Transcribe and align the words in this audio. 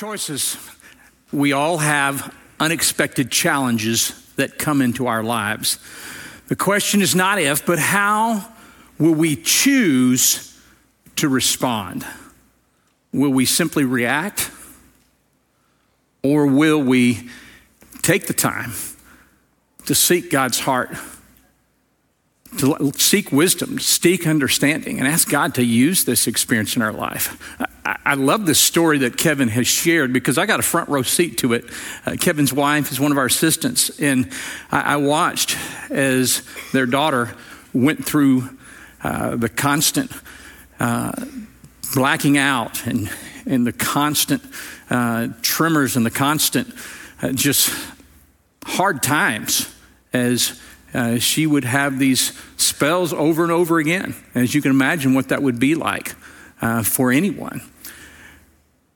choices. 0.00 0.56
We 1.30 1.52
all 1.52 1.76
have 1.76 2.34
unexpected 2.58 3.30
challenges 3.30 4.14
that 4.36 4.56
come 4.56 4.80
into 4.80 5.06
our 5.08 5.22
lives. 5.22 5.78
The 6.48 6.56
question 6.56 7.02
is 7.02 7.14
not 7.14 7.38
if, 7.38 7.66
but 7.66 7.78
how 7.78 8.50
will 8.98 9.12
we 9.12 9.36
choose 9.36 10.58
to 11.16 11.28
respond? 11.28 12.06
Will 13.12 13.28
we 13.28 13.44
simply 13.44 13.84
react? 13.84 14.50
Or 16.22 16.46
will 16.46 16.82
we 16.82 17.28
take 18.00 18.26
the 18.26 18.32
time 18.32 18.72
to 19.84 19.94
seek 19.94 20.30
God's 20.30 20.60
heart, 20.60 20.96
to 22.56 22.90
seek 22.96 23.32
wisdom, 23.32 23.76
to 23.76 23.84
seek 23.84 24.26
understanding, 24.26 24.98
and 24.98 25.06
ask 25.06 25.28
God 25.28 25.54
to 25.56 25.62
use 25.62 26.04
this 26.04 26.26
experience 26.26 26.74
in 26.74 26.80
our 26.80 26.94
life? 26.94 27.36
I 28.04 28.14
love 28.14 28.46
this 28.46 28.60
story 28.60 28.98
that 28.98 29.16
Kevin 29.16 29.48
has 29.48 29.66
shared 29.66 30.12
because 30.12 30.38
I 30.38 30.46
got 30.46 30.60
a 30.60 30.62
front 30.62 30.88
row 30.88 31.02
seat 31.02 31.38
to 31.38 31.54
it. 31.54 31.64
Uh, 32.04 32.16
Kevin's 32.18 32.52
wife 32.52 32.92
is 32.92 33.00
one 33.00 33.12
of 33.12 33.18
our 33.18 33.26
assistants, 33.26 34.00
and 34.00 34.30
I, 34.70 34.94
I 34.94 34.96
watched 34.96 35.56
as 35.90 36.42
their 36.72 36.86
daughter 36.86 37.34
went 37.72 38.04
through 38.04 38.48
uh, 39.02 39.36
the 39.36 39.48
constant 39.48 40.12
uh, 40.78 41.12
blacking 41.94 42.38
out 42.38 42.86
and, 42.86 43.10
and 43.46 43.66
the 43.66 43.72
constant 43.72 44.42
uh, 44.90 45.28
tremors 45.42 45.96
and 45.96 46.04
the 46.04 46.10
constant 46.10 46.72
uh, 47.22 47.32
just 47.32 47.74
hard 48.64 49.02
times 49.02 49.74
as 50.12 50.60
uh, 50.92 51.18
she 51.18 51.46
would 51.46 51.64
have 51.64 51.98
these 51.98 52.38
spells 52.56 53.12
over 53.12 53.42
and 53.42 53.52
over 53.52 53.78
again. 53.78 54.14
As 54.34 54.54
you 54.54 54.62
can 54.62 54.70
imagine, 54.70 55.14
what 55.14 55.28
that 55.28 55.42
would 55.42 55.60
be 55.60 55.74
like 55.74 56.14
uh, 56.60 56.82
for 56.82 57.12
anyone. 57.12 57.62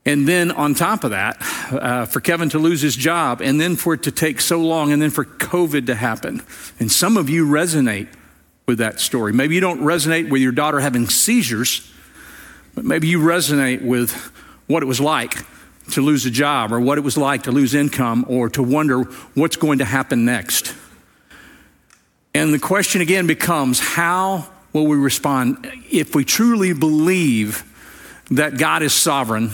And 0.07 0.29
then 0.29 0.51
on 0.51 0.75
top 0.75 1.03
of 1.05 1.13
that, 1.13 1.39
uh, 1.73 2.05
for 2.05 2.21
Kevin 2.21 2.51
to 2.51 2.59
lose 2.59 2.83
his 2.83 2.95
job, 2.95 3.41
and 3.41 3.59
then 3.59 3.75
for 3.75 3.95
it 3.95 4.03
to 4.03 4.11
take 4.11 4.41
so 4.41 4.61
long, 4.61 4.93
and 4.93 5.01
then 5.01 5.11
for 5.11 5.25
COVID 5.25 5.87
to 5.87 5.95
happen. 5.95 6.43
And 6.79 6.93
some 6.93 7.17
of 7.17 7.31
you 7.31 7.47
resonate 7.47 8.09
with 8.67 8.79
that 8.79 9.01
story. 9.01 9.33
Maybe 9.33 9.55
you 9.55 9.63
don't 9.63 9.81
resonate 9.81 10.29
with 10.31 10.43
your 10.43 10.53
daughter 10.53 10.81
having 10.81 11.09
seizures, 11.09 11.91
but 12.75 12.85
maybe 12.85 13.09
you 13.09 13.19
resonate 13.19 13.83
with 13.83 14.13
what 14.67 14.83
it 14.83 14.87
was 14.87 15.01
like 15.01 15.47
to 15.93 16.01
lose 16.01 16.27
a 16.27 16.31
job, 16.31 16.73
or 16.73 16.81
what 16.81 16.99
it 16.99 17.03
was 17.03 17.17
like 17.17 17.45
to 17.45 17.53
lose 17.53 17.75
income, 17.75 18.25
or 18.29 18.49
to 18.51 18.63
wonder 18.63 19.05
what's 19.35 19.57
going 19.57 19.79
to 19.79 19.85
happen 19.85 20.25
next. 20.25 20.75
And 22.35 22.53
the 22.53 22.59
question 22.59 23.01
again 23.01 23.27
becomes 23.27 23.81
how 23.81 24.49
will 24.73 24.87
we 24.87 24.97
respond 24.97 25.71
if 25.91 26.15
we 26.15 26.25
truly 26.25 26.73
believe 26.73 27.65
that 28.31 28.59
God 28.59 28.83
is 28.83 28.93
sovereign, 28.93 29.51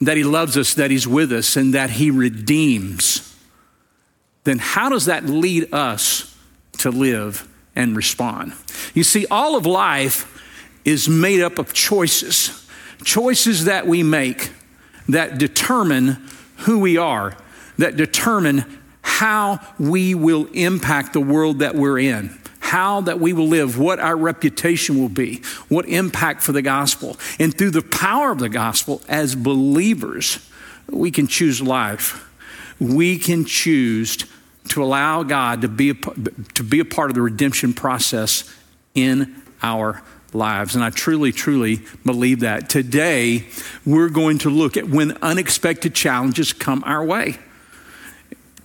that 0.00 0.16
He 0.16 0.24
loves 0.24 0.56
us, 0.56 0.74
that 0.74 0.90
He's 0.90 1.06
with 1.06 1.32
us, 1.32 1.56
and 1.56 1.74
that 1.74 1.90
He 1.90 2.10
redeems? 2.10 3.36
Then 4.44 4.58
how 4.58 4.88
does 4.88 5.06
that 5.06 5.26
lead 5.26 5.72
us 5.72 6.36
to 6.78 6.90
live 6.90 7.48
and 7.74 7.96
respond? 7.96 8.52
You 8.94 9.04
see, 9.04 9.26
all 9.30 9.56
of 9.56 9.66
life 9.66 10.34
is 10.84 11.08
made 11.08 11.40
up 11.40 11.58
of 11.58 11.72
choices, 11.72 12.66
choices 13.04 13.64
that 13.64 13.86
we 13.86 14.02
make 14.02 14.50
that 15.08 15.38
determine 15.38 16.28
who 16.58 16.78
we 16.78 16.96
are, 16.96 17.36
that 17.78 17.96
determine 17.96 18.64
how 19.02 19.60
we 19.78 20.14
will 20.14 20.46
impact 20.52 21.12
the 21.12 21.20
world 21.20 21.60
that 21.60 21.74
we're 21.74 21.98
in 21.98 22.38
how 22.68 23.00
that 23.00 23.18
we 23.18 23.32
will 23.32 23.48
live, 23.48 23.78
what 23.78 23.98
our 23.98 24.16
reputation 24.16 25.00
will 25.00 25.08
be, 25.08 25.42
what 25.68 25.86
impact 25.86 26.42
for 26.42 26.52
the 26.52 26.60
gospel. 26.60 27.16
And 27.38 27.56
through 27.56 27.70
the 27.70 27.82
power 27.82 28.30
of 28.30 28.38
the 28.38 28.50
gospel, 28.50 29.00
as 29.08 29.34
believers, 29.34 30.38
we 30.86 31.10
can 31.10 31.26
choose 31.26 31.62
life. 31.62 32.28
We 32.78 33.18
can 33.18 33.46
choose 33.46 34.18
to 34.68 34.82
allow 34.82 35.22
God 35.22 35.62
to 35.62 35.68
be 35.68 35.90
a, 35.90 35.94
to 35.94 36.62
be 36.62 36.80
a 36.80 36.84
part 36.84 37.10
of 37.10 37.14
the 37.14 37.22
redemption 37.22 37.72
process 37.72 38.54
in 38.94 39.42
our 39.62 40.02
lives. 40.34 40.74
And 40.74 40.84
I 40.84 40.90
truly, 40.90 41.32
truly 41.32 41.80
believe 42.04 42.40
that. 42.40 42.68
Today, 42.68 43.46
we're 43.86 44.10
going 44.10 44.38
to 44.38 44.50
look 44.50 44.76
at 44.76 44.88
when 44.88 45.16
unexpected 45.22 45.94
challenges 45.94 46.52
come 46.52 46.84
our 46.84 47.02
way 47.02 47.38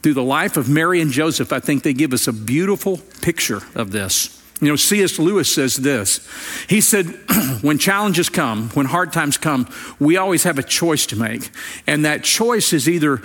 through 0.04 0.14
the 0.14 0.24
life 0.24 0.58
of 0.58 0.70
Mary 0.70 1.00
and 1.00 1.12
Joseph, 1.12 1.54
I 1.54 1.62
think 1.62 1.84
they 1.84 1.94
give 1.94 2.12
us 2.12 2.28
a 2.28 2.34
beautiful 2.34 2.98
picture 3.22 3.62
of 3.74 3.92
this. 3.92 4.42
You 4.60 4.68
know, 4.68 4.76
C.S. 4.76 5.18
Lewis 5.18 5.52
says 5.52 5.78
this. 5.78 6.28
He 6.70 6.82
said, 6.82 7.06
when 7.62 7.78
challenges 7.78 8.30
come, 8.30 8.70
when 8.72 8.86
hard 8.86 9.14
times 9.14 9.38
come, 9.38 9.68
we 10.00 10.18
always 10.18 10.44
have 10.44 10.60
a 10.60 10.64
choice 10.64 11.06
to 11.08 11.16
make. 11.16 11.50
And 11.88 12.06
that 12.06 12.24
choice 12.24 12.74
is 12.74 12.88
either 12.88 13.22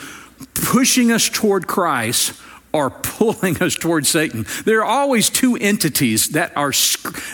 pushing 0.55 1.11
us 1.11 1.29
toward 1.29 1.67
Christ 1.67 2.41
or 2.73 2.91
pulling 3.03 3.61
us 3.61 3.75
toward 3.75 4.07
Satan. 4.07 4.47
There 4.65 4.81
are 4.81 4.85
always 4.85 5.31
two 5.31 5.57
entities 5.57 6.31
that 6.31 6.57
are 6.57 6.73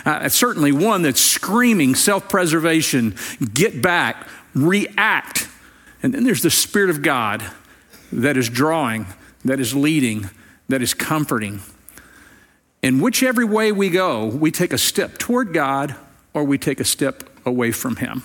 uh, 0.06 0.28
certainly 0.30 0.72
one 0.72 1.02
that's 1.02 1.20
screaming 1.20 1.94
self 1.94 2.30
preservation, 2.30 3.14
get 3.52 3.82
back, 3.82 4.26
react. 4.54 5.48
And 6.02 6.14
then 6.14 6.24
there's 6.24 6.42
the 6.42 6.50
Spirit 6.50 6.90
of 6.90 7.02
God 7.02 7.44
that 8.10 8.36
is 8.38 8.48
drawing 8.48 9.06
that 9.44 9.60
is 9.60 9.74
leading, 9.74 10.30
that 10.68 10.82
is 10.82 10.94
comforting. 10.94 11.60
In 12.82 13.00
whichever 13.00 13.46
way 13.46 13.72
we 13.72 13.90
go, 13.90 14.26
we 14.26 14.50
take 14.50 14.72
a 14.72 14.78
step 14.78 15.18
toward 15.18 15.52
God 15.52 15.96
or 16.32 16.44
we 16.44 16.58
take 16.58 16.80
a 16.80 16.84
step 16.84 17.24
away 17.46 17.70
from 17.70 17.96
Him. 17.96 18.22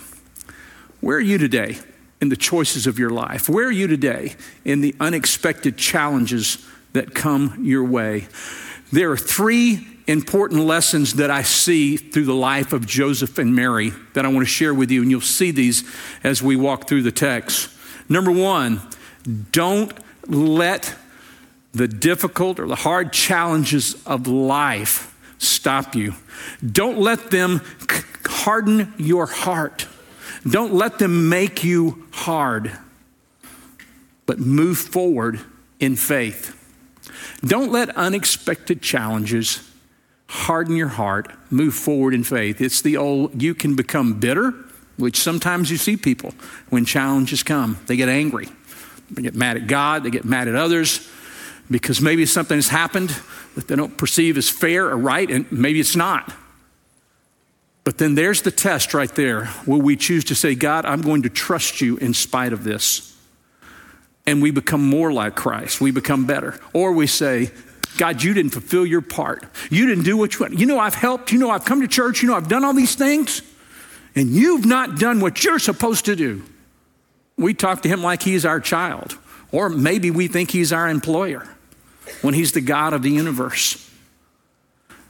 Where 1.01 1.17
are 1.17 1.21
you 1.21 1.37
today 1.37 1.77
in 2.19 2.29
the 2.29 2.35
choices 2.35 2.85
of 2.85 2.99
your 2.99 3.09
life? 3.09 3.47
Where 3.47 3.67
are 3.67 3.71
you 3.71 3.87
today 3.87 4.35
in 4.65 4.81
the 4.81 4.95
unexpected 4.99 5.77
challenges 5.77 6.65
that 6.93 7.13
come 7.13 7.63
your 7.63 7.83
way? 7.83 8.27
There 8.91 9.11
are 9.11 9.17
three 9.17 9.87
important 10.07 10.65
lessons 10.65 11.13
that 11.13 11.29
I 11.29 11.43
see 11.43 11.95
through 11.95 12.25
the 12.25 12.33
life 12.33 12.73
of 12.73 12.87
Joseph 12.87 13.37
and 13.37 13.55
Mary 13.55 13.93
that 14.13 14.25
I 14.25 14.27
want 14.27 14.39
to 14.39 14.51
share 14.51 14.73
with 14.73 14.89
you, 14.89 15.03
and 15.03 15.11
you'll 15.11 15.21
see 15.21 15.51
these 15.51 15.83
as 16.23 16.41
we 16.41 16.55
walk 16.55 16.87
through 16.87 17.03
the 17.03 17.11
text. 17.11 17.69
Number 18.09 18.31
one, 18.31 18.81
don't 19.51 19.93
let 20.27 20.95
the 21.73 21.87
difficult 21.87 22.59
or 22.59 22.67
the 22.67 22.75
hard 22.75 23.13
challenges 23.13 23.95
of 24.05 24.27
life 24.27 25.15
stop 25.37 25.95
you. 25.95 26.13
Don't 26.65 26.99
let 26.99 27.31
them 27.31 27.61
harden 28.25 28.93
your 28.97 29.25
heart. 29.25 29.87
Don't 30.49 30.73
let 30.73 30.99
them 30.99 31.29
make 31.29 31.63
you 31.63 32.05
hard, 32.11 32.71
but 34.25 34.39
move 34.39 34.77
forward 34.77 35.39
in 35.79 35.95
faith. 35.95 36.55
Don't 37.41 37.71
let 37.71 37.89
unexpected 37.95 38.81
challenges 38.81 39.69
harden 40.27 40.75
your 40.75 40.87
heart. 40.89 41.31
Move 41.49 41.73
forward 41.73 42.13
in 42.13 42.23
faith. 42.23 42.61
It's 42.61 42.81
the 42.81 42.97
old, 42.97 43.41
you 43.41 43.53
can 43.53 43.75
become 43.75 44.19
bitter, 44.19 44.53
which 44.97 45.17
sometimes 45.17 45.71
you 45.71 45.77
see 45.77 45.97
people 45.97 46.33
when 46.69 46.85
challenges 46.85 47.43
come. 47.43 47.79
They 47.87 47.95
get 47.95 48.09
angry, 48.09 48.47
they 49.11 49.21
get 49.21 49.35
mad 49.35 49.57
at 49.57 49.67
God, 49.67 50.03
they 50.03 50.09
get 50.09 50.25
mad 50.25 50.47
at 50.47 50.55
others 50.55 51.09
because 51.71 52.01
maybe 52.01 52.25
something 52.25 52.57
has 52.57 52.69
happened 52.69 53.15
that 53.55 53.67
they 53.67 53.75
don't 53.75 53.97
perceive 53.97 54.37
as 54.37 54.49
fair 54.49 54.87
or 54.87 54.97
right, 54.97 55.29
and 55.29 55.51
maybe 55.51 55.79
it's 55.79 55.95
not. 55.95 56.33
But 57.83 57.97
then 57.97 58.15
there's 58.15 58.41
the 58.41 58.51
test 58.51 58.93
right 58.93 59.13
there. 59.15 59.49
Will 59.65 59.81
we 59.81 59.95
choose 59.95 60.23
to 60.25 60.35
say, 60.35 60.55
God, 60.55 60.85
I'm 60.85 61.01
going 61.01 61.23
to 61.23 61.29
trust 61.29 61.81
you 61.81 61.97
in 61.97 62.13
spite 62.13 62.53
of 62.53 62.63
this? 62.63 63.15
And 64.27 64.41
we 64.41 64.51
become 64.51 64.87
more 64.87 65.11
like 65.11 65.35
Christ. 65.35 65.81
We 65.81 65.91
become 65.91 66.25
better. 66.25 66.59
Or 66.73 66.91
we 66.91 67.07
say, 67.07 67.51
God, 67.97 68.21
you 68.21 68.33
didn't 68.33 68.51
fulfill 68.51 68.85
your 68.85 69.01
part. 69.01 69.43
You 69.71 69.87
didn't 69.87 70.03
do 70.03 70.17
what 70.17 70.35
you 70.35 70.41
want. 70.41 70.59
You 70.59 70.67
know, 70.67 70.79
I've 70.79 70.93
helped. 70.93 71.31
You 71.31 71.39
know, 71.39 71.49
I've 71.49 71.65
come 71.65 71.81
to 71.81 71.87
church. 71.87 72.21
You 72.21 72.29
know, 72.29 72.35
I've 72.35 72.47
done 72.47 72.63
all 72.63 72.73
these 72.73 72.93
things. 72.93 73.41
And 74.15 74.29
you've 74.29 74.65
not 74.65 74.99
done 74.99 75.19
what 75.19 75.43
you're 75.43 75.57
supposed 75.57 76.05
to 76.05 76.15
do. 76.15 76.43
We 77.37 77.53
talk 77.53 77.81
to 77.83 77.89
him 77.89 78.03
like 78.03 78.21
he's 78.21 78.45
our 78.45 78.59
child. 78.59 79.17
Or 79.51 79.69
maybe 79.69 80.11
we 80.11 80.27
think 80.27 80.51
he's 80.51 80.71
our 80.71 80.87
employer 80.87 81.47
when 82.21 82.33
He's 82.33 82.51
the 82.51 82.61
God 82.61 82.93
of 82.93 83.01
the 83.01 83.11
universe. 83.11 83.89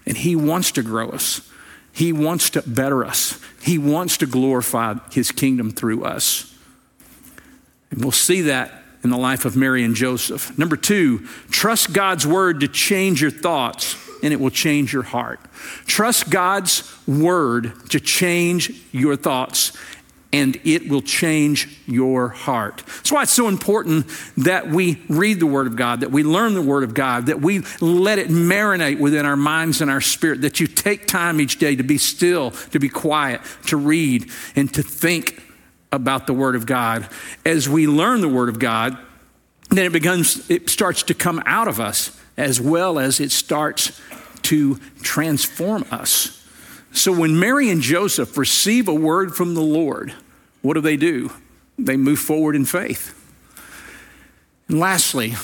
And 0.06 0.18
He 0.18 0.36
wants 0.36 0.72
to 0.74 0.84
grow 0.84 1.10
us, 1.10 1.48
He 1.92 2.14
wants 2.14 2.50
to 2.52 2.62
better 2.62 3.06
us, 3.06 3.40
He 3.62 3.78
wants 3.78 4.18
to 4.18 4.26
glorify 4.26 4.96
His 5.12 5.32
kingdom 5.32 5.72
through 5.72 6.04
us. 6.04 6.56
And 7.92 8.02
we'll 8.02 8.12
see 8.12 8.42
that 8.42 8.84
in 9.04 9.10
the 9.10 9.18
life 9.18 9.46
of 9.46 9.56
Mary 9.56 9.84
and 9.84 9.96
Joseph. 9.96 10.58
Number 10.58 10.76
two, 10.76 11.20
trust 11.50 11.94
God's 11.94 12.28
word 12.28 12.60
to 12.60 12.68
change 12.68 13.22
your 13.22 13.32
thoughts 13.32 13.96
and 14.22 14.34
it 14.34 14.40
will 14.40 14.50
change 14.50 14.92
your 14.94 15.04
heart. 15.04 15.40
Trust 15.86 16.30
God's 16.30 16.84
word 17.08 17.72
to 17.90 18.00
change 18.00 18.74
your 18.92 19.16
thoughts 19.16 19.72
and 20.32 20.60
it 20.64 20.90
will 20.90 21.02
change 21.02 21.80
your 21.88 22.30
heart. 22.30 22.84
That's 22.86 23.12
why 23.12 23.24
it's 23.24 23.32
so 23.32 23.48
important 23.48 24.06
that 24.38 24.70
we 24.70 25.02
read 25.10 25.40
the 25.40 25.48
Word 25.48 25.66
of 25.66 25.76
God, 25.76 26.02
that 26.02 26.12
we 26.12 26.24
learn 26.24 26.54
the 26.54 26.62
Word 26.62 26.84
of 26.84 26.94
God, 26.94 27.26
that 27.28 27.42
we 27.42 27.64
let 27.82 28.20
it 28.20 28.28
marinate 28.28 29.00
within 29.00 29.26
our 29.26 29.36
minds 29.36 29.82
and 29.82 29.90
our 29.90 30.02
spirit, 30.02 30.42
that 30.42 30.60
you 30.60 30.68
take 30.68 31.08
time 31.08 31.42
each 31.42 31.58
day 31.58 31.76
to 31.76 31.84
be 31.84 31.98
still, 31.98 32.52
to 32.52 32.80
be 32.80 32.90
quiet, 32.90 33.42
to 33.68 33.78
read, 33.78 34.30
and 34.56 34.72
to 34.74 34.84
think 34.84 35.42
about 35.92 36.28
the 36.28 36.34
Word 36.34 36.56
of 36.56 36.68
God. 36.68 37.08
As 37.44 37.68
we 37.68 37.88
learn 37.88 38.22
the 38.22 38.30
Word 38.30 38.50
of 38.50 38.60
God, 38.60 38.98
then 39.70 39.86
it 39.86 39.94
becomes, 39.94 40.48
it 40.50 40.70
starts 40.70 41.04
to 41.04 41.16
come 41.16 41.42
out 41.46 41.68
of 41.68 41.80
us 41.80 42.20
as 42.38 42.62
well 42.62 43.00
as 43.00 43.20
it 43.20 43.32
starts 43.32 44.00
to 44.44 44.80
transform 45.02 45.86
us. 45.92 46.39
So 47.00 47.14
when 47.14 47.40
Mary 47.40 47.70
and 47.70 47.80
Joseph 47.80 48.38
receive 48.38 48.90
a 48.90 48.94
word 48.94 49.34
from 49.34 49.54
the 49.54 49.62
Lord, 49.62 50.14
what 50.62 50.74
do 50.74 50.82
they 50.82 50.98
do? 50.98 51.32
They 51.78 51.96
move 51.96 52.20
forward 52.20 52.58
in 52.58 52.66
faith. 52.66 53.16
And 54.68 54.82
lastly, 54.82 55.36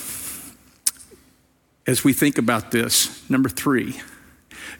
as 1.87 2.03
we 2.03 2.11
think 2.11 2.37
about 2.37 2.71
this, 2.71 3.23
number 3.29 3.47
three, 3.47 4.01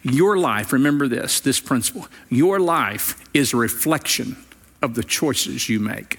your 0.02 0.36
life, 0.36 0.70
remember 0.70 1.08
this, 1.08 1.40
this 1.40 1.60
principle, 1.60 2.08
your 2.28 2.60
life 2.60 3.24
is 3.32 3.54
a 3.54 3.56
reflection 3.56 4.36
of 4.82 4.96
the 4.96 5.02
choices 5.02 5.70
you 5.70 5.80
make. 5.80 6.18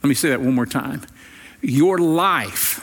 Let 0.00 0.08
me 0.08 0.14
say 0.14 0.28
that 0.28 0.40
one 0.40 0.54
more 0.54 0.64
time. 0.64 1.02
Your 1.60 1.98
life, 1.98 2.78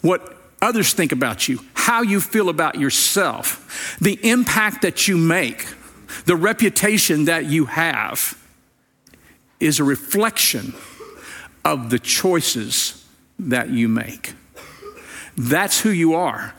what 0.00 0.34
others 0.62 0.94
think 0.94 1.12
about 1.12 1.46
you, 1.46 1.60
how 1.74 2.00
you 2.00 2.22
feel 2.22 2.48
about 2.48 2.76
yourself, 2.76 3.98
the 4.00 4.18
impact 4.26 4.80
that 4.80 5.06
you 5.06 5.18
make, 5.18 5.66
the 6.24 6.36
reputation 6.36 7.24
that 7.26 7.46
you 7.46 7.66
have 7.66 8.38
is 9.60 9.78
a 9.78 9.84
reflection 9.84 10.74
of 11.64 11.90
the 11.90 11.98
choices 11.98 13.04
that 13.38 13.70
you 13.70 13.88
make. 13.88 14.34
That's 15.36 15.80
who 15.80 15.90
you 15.90 16.14
are. 16.14 16.54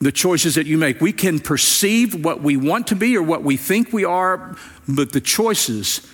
The 0.00 0.12
choices 0.12 0.54
that 0.54 0.66
you 0.66 0.78
make. 0.78 1.00
We 1.00 1.12
can 1.12 1.40
perceive 1.40 2.24
what 2.24 2.40
we 2.40 2.56
want 2.56 2.86
to 2.88 2.96
be 2.96 3.16
or 3.16 3.22
what 3.22 3.42
we 3.42 3.56
think 3.56 3.92
we 3.92 4.04
are, 4.04 4.56
but 4.86 5.12
the 5.12 5.20
choices 5.20 6.06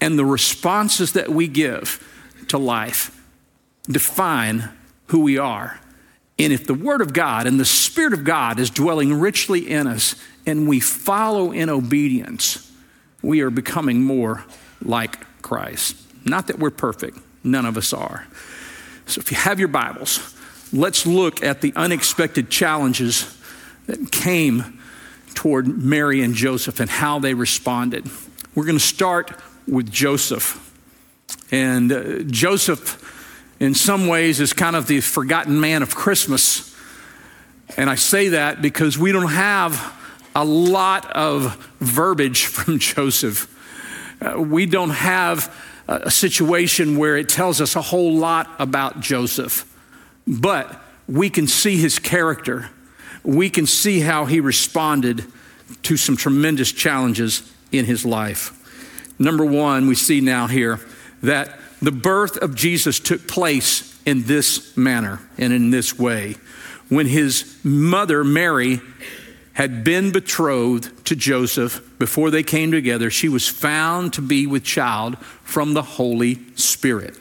and 0.00 0.18
the 0.18 0.24
responses 0.24 1.12
that 1.12 1.30
we 1.30 1.48
give 1.48 2.00
to 2.48 2.58
life 2.58 3.20
define 3.86 4.70
who 5.06 5.20
we 5.20 5.36
are. 5.36 5.80
And 6.38 6.52
if 6.52 6.66
the 6.66 6.74
Word 6.74 7.00
of 7.00 7.12
God 7.12 7.46
and 7.46 7.58
the 7.58 7.64
Spirit 7.64 8.12
of 8.12 8.24
God 8.24 8.58
is 8.58 8.70
dwelling 8.70 9.18
richly 9.18 9.68
in 9.68 9.86
us 9.86 10.14
and 10.46 10.68
we 10.68 10.80
follow 10.80 11.52
in 11.52 11.70
obedience, 11.70 12.70
we 13.22 13.40
are 13.40 13.50
becoming 13.50 14.02
more 14.02 14.44
like 14.82 15.42
Christ. 15.42 15.96
Not 16.24 16.46
that 16.48 16.58
we're 16.58 16.70
perfect, 16.70 17.18
none 17.42 17.66
of 17.66 17.76
us 17.76 17.92
are. 17.92 18.26
So 19.06 19.20
if 19.20 19.30
you 19.30 19.36
have 19.36 19.58
your 19.58 19.68
Bibles, 19.68 20.34
let's 20.72 21.06
look 21.06 21.42
at 21.42 21.60
the 21.60 21.72
unexpected 21.76 22.50
challenges 22.50 23.38
that 23.86 24.10
came 24.10 24.80
toward 25.34 25.66
Mary 25.68 26.22
and 26.22 26.34
Joseph 26.34 26.80
and 26.80 26.88
how 26.88 27.18
they 27.18 27.34
responded. 27.34 28.08
We're 28.54 28.64
going 28.64 28.78
to 28.78 28.84
start 28.84 29.32
with 29.66 29.90
Joseph. 29.90 30.60
And 31.50 31.92
uh, 31.92 32.18
Joseph, 32.24 33.00
in 33.60 33.74
some 33.74 34.06
ways, 34.06 34.40
is 34.40 34.52
kind 34.52 34.76
of 34.76 34.86
the 34.86 35.00
forgotten 35.00 35.60
man 35.60 35.82
of 35.82 35.94
Christmas. 35.94 36.74
And 37.76 37.90
I 37.90 37.94
say 37.96 38.28
that 38.28 38.62
because 38.62 38.96
we 38.98 39.12
don't 39.12 39.30
have 39.30 40.00
a 40.34 40.44
lot 40.44 41.10
of 41.12 41.56
verbiage 41.80 42.46
from 42.46 42.78
Joseph. 42.78 43.50
Uh, 44.20 44.40
we 44.40 44.66
don't 44.66 44.90
have 44.90 45.54
a 45.86 46.10
situation 46.10 46.96
where 46.96 47.16
it 47.16 47.28
tells 47.28 47.60
us 47.60 47.76
a 47.76 47.82
whole 47.82 48.14
lot 48.14 48.48
about 48.58 49.00
Joseph, 49.00 49.70
but 50.26 50.80
we 51.06 51.28
can 51.28 51.46
see 51.46 51.76
his 51.76 51.98
character. 51.98 52.70
We 53.22 53.50
can 53.50 53.66
see 53.66 54.00
how 54.00 54.24
he 54.24 54.40
responded 54.40 55.24
to 55.82 55.96
some 55.96 56.16
tremendous 56.16 56.72
challenges 56.72 57.52
in 57.70 57.84
his 57.84 58.06
life. 58.06 58.60
Number 59.18 59.44
one, 59.44 59.86
we 59.86 59.94
see 59.94 60.20
now 60.20 60.46
here 60.46 60.80
that 61.22 61.58
the 61.82 61.92
birth 61.92 62.38
of 62.38 62.54
Jesus 62.54 62.98
took 62.98 63.28
place 63.28 64.00
in 64.06 64.24
this 64.24 64.76
manner 64.76 65.20
and 65.36 65.52
in 65.52 65.70
this 65.70 65.98
way. 65.98 66.36
When 66.88 67.06
his 67.06 67.58
mother, 67.62 68.24
Mary, 68.24 68.80
had 69.54 69.84
been 69.84 70.10
betrothed 70.12 71.06
to 71.06 71.16
Joseph 71.16 71.80
before 71.98 72.30
they 72.30 72.42
came 72.42 72.70
together, 72.70 73.10
she 73.10 73.28
was 73.28 73.48
found 73.48 74.12
to 74.12 74.22
be 74.22 74.46
with 74.46 74.64
child 74.64 75.16
from 75.42 75.74
the 75.74 75.82
Holy 75.82 76.40
Spirit. 76.56 77.16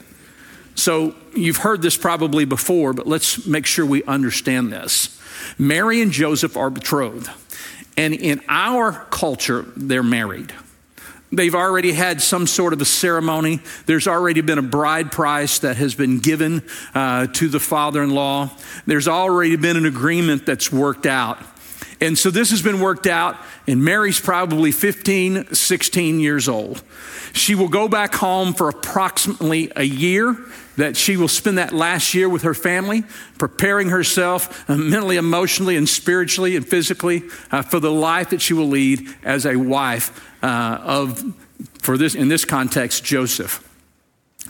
So 0.75 1.15
you've 1.35 1.57
heard 1.57 1.81
this 1.81 1.95
probably 1.95 2.45
before, 2.45 2.94
but 2.94 3.07
let's 3.07 3.45
make 3.45 3.65
sure 3.65 3.85
we 3.85 4.03
understand 4.03 4.74
this. 4.74 5.19
Mary 5.57 6.01
and 6.01 6.12
Joseph 6.12 6.57
are 6.57 6.69
betrothed, 6.69 7.30
and 7.95 8.13
in 8.13 8.41
our 8.50 9.06
culture, 9.12 9.65
they're 9.75 10.01
married. 10.03 10.53
They've 11.31 11.56
already 11.56 11.94
had 11.94 12.21
some 12.21 12.45
sort 12.45 12.74
of 12.74 12.81
a 12.81 12.86
ceremony. 12.86 13.59
There's 13.88 14.07
already 14.07 14.41
been 14.41 14.59
a 14.59 14.63
bride 14.63 15.12
price 15.12 15.59
that 15.59 15.77
has 15.77 15.95
been 15.95 16.19
given 16.19 16.62
uh, 16.94 17.27
to 17.27 17.47
the 17.47 17.59
father 17.59 18.03
in 18.03 18.12
law. 18.12 18.51
There's 18.86 19.07
already 19.07 19.56
been 19.56 19.75
an 19.75 19.88
agreement 19.88 20.45
that's 20.45 20.71
worked 20.71 21.07
out. 21.07 21.39
And 22.03 22.17
so 22.17 22.29
this 22.29 22.51
has 22.51 22.61
been 22.61 22.81
worked 22.81 23.07
out, 23.07 23.38
and 23.65 23.81
Mary's 23.81 24.19
probably 24.19 24.73
15, 24.73 25.53
16 25.53 26.19
years 26.19 26.50
old. 26.50 26.83
She 27.31 27.55
will 27.55 27.69
go 27.69 27.88
back 27.88 28.13
home 28.13 28.53
for 28.53 28.67
approximately 28.67 29.71
a 29.77 29.83
year, 29.83 30.35
that 30.75 30.97
she 30.97 31.15
will 31.15 31.29
spend 31.29 31.59
that 31.59 31.71
last 31.71 32.13
year 32.13 32.27
with 32.27 32.41
her 32.41 32.53
family, 32.53 33.05
preparing 33.38 33.88
herself 33.88 34.69
uh, 34.69 34.75
mentally, 34.75 35.15
emotionally, 35.15 35.77
and 35.77 35.88
spiritually 35.88 36.57
and 36.57 36.67
physically 36.67 37.23
uh, 37.51 37.61
for 37.61 37.79
the 37.79 37.91
life 37.91 38.31
that 38.31 38.41
she 38.41 38.53
will 38.53 38.67
lead 38.67 39.07
as 39.23 39.45
a 39.45 39.55
wife 39.55 40.29
uh, 40.44 40.79
of, 40.81 41.23
for 41.81 41.97
this, 41.97 42.15
in 42.15 42.27
this 42.27 42.44
context, 42.44 43.05
Joseph. 43.05 43.65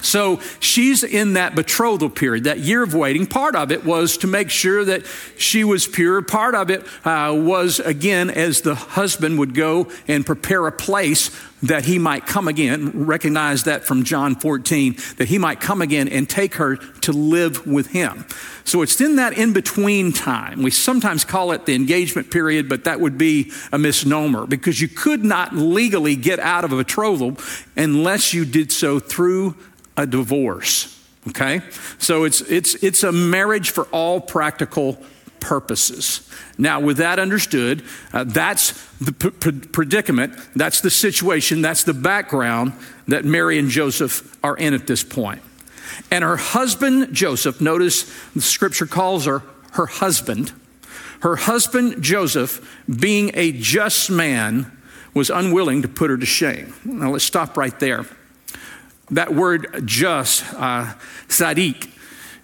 So 0.02 0.42
she's 0.60 1.04
in 1.04 1.34
that 1.34 1.56
betrothal 1.56 2.10
period, 2.10 2.44
that 2.44 2.60
year 2.60 2.84
of 2.84 2.94
waiting. 2.94 3.26
Part 3.26 3.56
of 3.56 3.72
it 3.72 3.86
was 3.86 4.18
to 4.18 4.28
make 4.28 4.50
sure 4.50 4.84
that 4.84 5.06
she 5.38 5.64
was 5.64 5.88
pure. 5.88 6.22
Part 6.22 6.56
of 6.56 6.70
it 6.70 6.86
uh, 7.06 7.34
was, 7.36 7.80
again, 7.80 8.30
as 8.30 8.62
the 8.62 8.76
husband 8.76 9.40
would 9.40 9.54
go 9.54 9.90
and 10.08 10.26
prepare 10.26 10.68
a 10.68 10.72
place 10.72 11.32
that 11.64 11.86
he 11.86 11.98
might 11.98 12.26
come 12.28 12.50
again. 12.50 13.06
Recognize 13.06 13.64
that 13.64 13.86
from 13.86 14.04
John 14.04 14.36
14, 14.36 14.98
that 15.18 15.30
he 15.30 15.38
might 15.38 15.62
come 15.62 15.82
again 15.82 16.10
and 16.10 16.30
take 16.30 16.56
her 16.56 16.76
to 16.76 17.12
live 17.14 17.66
with 17.66 17.88
him. 17.88 18.26
So 18.66 18.82
it's 18.82 19.00
in 19.00 19.16
that 19.16 19.38
in 19.38 19.54
between 19.54 20.12
time. 20.12 20.62
We 20.62 20.72
sometimes 20.72 21.24
call 21.24 21.54
it 21.54 21.66
the 21.66 21.76
engagement 21.76 22.32
period, 22.32 22.68
but 22.68 22.84
that 22.84 23.00
would 23.00 23.18
be 23.18 23.52
a 23.72 23.80
misnomer 23.80 24.46
because 24.46 24.82
you 24.82 24.90
could 24.90 25.24
not 25.24 25.56
legally 25.56 26.18
get 26.18 26.40
out 26.40 26.66
of 26.66 26.74
a 26.74 26.78
betrothal 26.78 27.38
unless 27.78 28.34
you 28.34 28.44
did 28.44 28.72
so 28.72 29.00
through 29.00 29.56
a 29.98 30.06
divorce. 30.06 30.90
Okay? 31.30 31.62
So 32.00 32.24
it's, 32.24 32.42
it's, 32.42 32.76
it's 32.76 33.04
a 33.04 33.12
marriage 33.12 33.70
for 33.70 33.86
all 33.86 34.20
practical 34.20 34.98
purposes. 35.40 36.30
Now, 36.58 36.80
with 36.80 36.98
that 36.98 37.20
understood, 37.20 37.84
uh, 38.14 38.24
that's 38.24 38.72
the 39.00 39.12
p- 39.12 39.52
predicament, 39.52 40.34
that's 40.56 40.82
the 40.82 40.90
situation, 40.90 41.62
that's 41.62 41.84
the 41.84 41.94
background 41.94 42.74
that 43.08 43.26
Mary 43.26 43.60
and 43.60 43.70
Joseph 43.70 44.38
are 44.44 44.56
in 44.56 44.74
at 44.74 44.88
this 44.88 45.04
point. 45.04 45.42
And 46.10 46.24
her 46.24 46.38
husband, 46.38 47.14
Joseph, 47.14 47.60
notice 47.60 48.04
the 48.34 48.42
scripture 48.42 48.86
calls 48.86 49.26
her 49.26 49.44
her 49.74 49.86
husband. 49.88 50.52
Her 51.22 51.36
husband, 51.36 52.02
Joseph, 52.02 52.84
being 52.88 53.32
a 53.34 53.52
just 53.52 54.10
man, 54.10 54.72
was 55.14 55.30
unwilling 55.30 55.82
to 55.82 55.88
put 55.88 56.10
her 56.10 56.18
to 56.18 56.26
shame. 56.26 56.74
Now, 56.86 57.12
let's 57.12 57.24
stop 57.24 57.58
right 57.58 57.78
there. 57.80 58.06
That 59.12 59.34
word 59.34 59.84
just, 59.86 60.44
uh, 60.54 60.94
sadiq, 61.28 61.90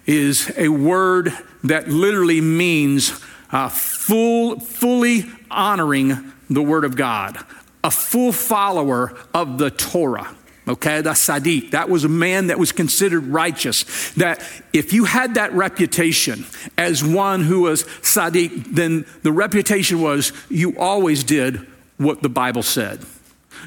is 0.06 0.52
a 0.58 0.70
word 0.70 1.32
that 1.64 1.88
literally 1.88 2.42
means 2.42 3.20
uh, 3.52 3.70
full, 3.70 4.60
fully 4.60 5.26
honoring 5.50 6.32
the 6.50 6.62
Word 6.62 6.84
of 6.84 6.96
God, 6.96 7.38
a 7.84 7.92
full 7.92 8.32
follower 8.32 9.18
of 9.34 9.58
the 9.58 9.72
Torah. 9.72 10.36
Okay, 10.68 11.02
the 11.02 11.12
Sadiq. 11.12 11.72
That 11.72 11.90
was 11.90 12.04
a 12.04 12.10
man 12.10 12.48
that 12.48 12.60
was 12.60 12.72
considered 12.72 13.26
righteous. 13.26 14.12
That 14.12 14.44
if 14.72 14.94
you 14.94 15.06
had 15.06 15.34
that 15.34 15.52
reputation 15.54 16.46
as 16.78 17.04
one 17.04 17.42
who 17.42 17.62
was 17.62 17.86
Sadiq, 17.86 18.76
then 18.76 19.08
the 19.24 19.32
reputation 19.32 20.00
was 20.00 20.32
you 20.48 20.78
always 20.78 21.24
did 21.24 21.66
what 21.98 22.22
the 22.22 22.30
Bible 22.30 22.62
said. 22.62 23.04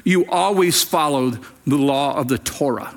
You 0.03 0.25
always 0.25 0.83
followed 0.83 1.39
the 1.65 1.77
law 1.77 2.15
of 2.15 2.27
the 2.27 2.37
Torah. 2.37 2.95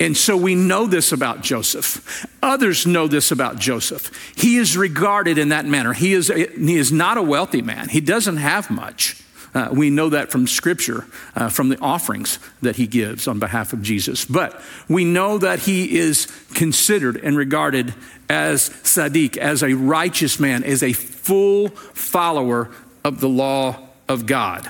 And 0.00 0.16
so 0.16 0.36
we 0.36 0.54
know 0.54 0.86
this 0.86 1.12
about 1.12 1.42
Joseph. 1.42 2.26
Others 2.42 2.86
know 2.86 3.06
this 3.06 3.30
about 3.30 3.58
Joseph. 3.58 4.10
He 4.36 4.56
is 4.56 4.76
regarded 4.76 5.38
in 5.38 5.50
that 5.50 5.66
manner. 5.66 5.92
He 5.92 6.12
is, 6.12 6.28
he 6.28 6.76
is 6.76 6.90
not 6.90 7.16
a 7.16 7.22
wealthy 7.22 7.62
man, 7.62 7.88
he 7.88 8.00
doesn't 8.00 8.38
have 8.38 8.70
much. 8.70 9.20
Uh, 9.54 9.68
we 9.70 9.88
know 9.88 10.08
that 10.08 10.32
from 10.32 10.48
Scripture, 10.48 11.06
uh, 11.36 11.48
from 11.48 11.68
the 11.68 11.78
offerings 11.78 12.40
that 12.60 12.74
he 12.74 12.88
gives 12.88 13.28
on 13.28 13.38
behalf 13.38 13.72
of 13.72 13.82
Jesus. 13.82 14.24
But 14.24 14.60
we 14.88 15.04
know 15.04 15.38
that 15.38 15.60
he 15.60 15.96
is 15.96 16.26
considered 16.54 17.16
and 17.18 17.36
regarded 17.36 17.94
as 18.28 18.68
Sadiq, 18.68 19.36
as 19.36 19.62
a 19.62 19.74
righteous 19.74 20.40
man, 20.40 20.64
as 20.64 20.82
a 20.82 20.92
full 20.92 21.68
follower 21.68 22.68
of 23.04 23.20
the 23.20 23.28
law 23.28 23.78
of 24.08 24.26
God. 24.26 24.68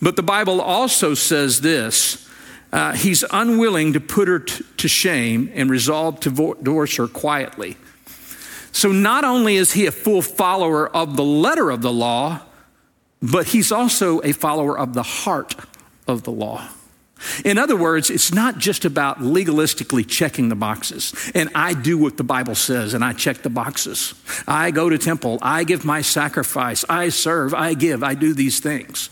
But 0.00 0.16
the 0.16 0.22
Bible 0.22 0.60
also 0.60 1.14
says 1.14 1.60
this 1.60 2.28
uh, 2.72 2.92
he's 2.92 3.24
unwilling 3.30 3.94
to 3.94 4.00
put 4.00 4.28
her 4.28 4.40
t- 4.40 4.64
to 4.76 4.88
shame 4.88 5.50
and 5.54 5.70
resolved 5.70 6.22
to 6.24 6.30
vo- 6.30 6.54
divorce 6.54 6.96
her 6.96 7.08
quietly. 7.08 7.76
So 8.72 8.92
not 8.92 9.24
only 9.24 9.56
is 9.56 9.72
he 9.72 9.86
a 9.86 9.92
full 9.92 10.22
follower 10.22 10.88
of 10.94 11.16
the 11.16 11.24
letter 11.24 11.70
of 11.70 11.82
the 11.82 11.92
law, 11.92 12.42
but 13.22 13.48
he's 13.48 13.72
also 13.72 14.20
a 14.20 14.32
follower 14.32 14.78
of 14.78 14.94
the 14.94 15.02
heart 15.02 15.56
of 16.06 16.22
the 16.24 16.30
law. 16.30 16.68
In 17.44 17.58
other 17.58 17.76
words, 17.76 18.10
it's 18.10 18.32
not 18.32 18.58
just 18.58 18.84
about 18.84 19.18
legalistically 19.18 20.06
checking 20.06 20.48
the 20.50 20.54
boxes. 20.54 21.12
And 21.34 21.50
I 21.54 21.74
do 21.74 21.98
what 21.98 22.16
the 22.16 22.22
Bible 22.22 22.54
says 22.54 22.94
and 22.94 23.04
I 23.04 23.12
check 23.12 23.38
the 23.38 23.50
boxes. 23.50 24.14
I 24.46 24.70
go 24.70 24.88
to 24.88 24.98
temple, 24.98 25.38
I 25.42 25.64
give 25.64 25.84
my 25.84 26.02
sacrifice, 26.02 26.84
I 26.88 27.08
serve, 27.08 27.54
I 27.54 27.74
give, 27.74 28.04
I 28.04 28.14
do 28.14 28.34
these 28.34 28.60
things. 28.60 29.10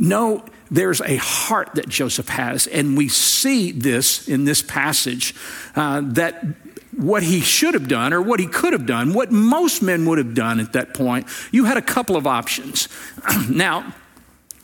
No, 0.00 0.44
there's 0.70 1.00
a 1.02 1.16
heart 1.16 1.74
that 1.74 1.88
Joseph 1.88 2.28
has, 2.30 2.66
and 2.66 2.96
we 2.96 3.08
see 3.08 3.70
this 3.70 4.26
in 4.28 4.44
this 4.44 4.62
passage 4.62 5.34
uh, 5.76 6.00
that 6.04 6.42
what 6.96 7.22
he 7.22 7.40
should 7.40 7.74
have 7.74 7.86
done 7.86 8.12
or 8.12 8.22
what 8.22 8.40
he 8.40 8.46
could 8.46 8.72
have 8.72 8.86
done, 8.86 9.12
what 9.12 9.30
most 9.30 9.82
men 9.82 10.06
would 10.06 10.18
have 10.18 10.34
done 10.34 10.58
at 10.58 10.72
that 10.72 10.94
point, 10.94 11.26
you 11.52 11.66
had 11.66 11.76
a 11.76 11.82
couple 11.82 12.16
of 12.16 12.26
options. 12.26 12.88
now, 13.48 13.94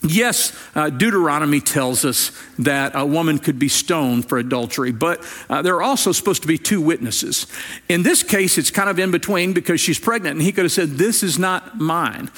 Yes, 0.03 0.53
uh, 0.75 0.91
Deuteronomy 0.91 1.61
tells 1.61 2.05
us 2.05 2.31
that 2.59 2.93
a 2.95 3.05
woman 3.05 3.39
could 3.39 3.59
be 3.59 3.69
stoned 3.69 4.29
for 4.29 4.39
adultery, 4.39 4.93
but 4.93 5.25
uh, 5.49 5.63
there 5.63 5.75
are 5.77 5.83
also 5.83 6.13
supposed 6.13 6.43
to 6.43 6.49
be 6.49 6.59
two 6.59 6.81
witnesses. 6.81 7.47
In 7.89 8.03
this 8.03 8.23
case, 8.23 8.59
it's 8.59 8.71
kind 8.71 8.91
of 8.91 8.99
in 8.99 9.11
between 9.11 9.53
because 9.53 9.81
she's 9.81 9.99
pregnant, 9.99 10.35
and 10.37 10.43
he 10.43 10.53
could 10.53 10.65
have 10.65 10.73
said, 10.73 10.91
This 10.91 11.23
is 11.23 11.39
not 11.39 11.81
mine. 11.81 12.31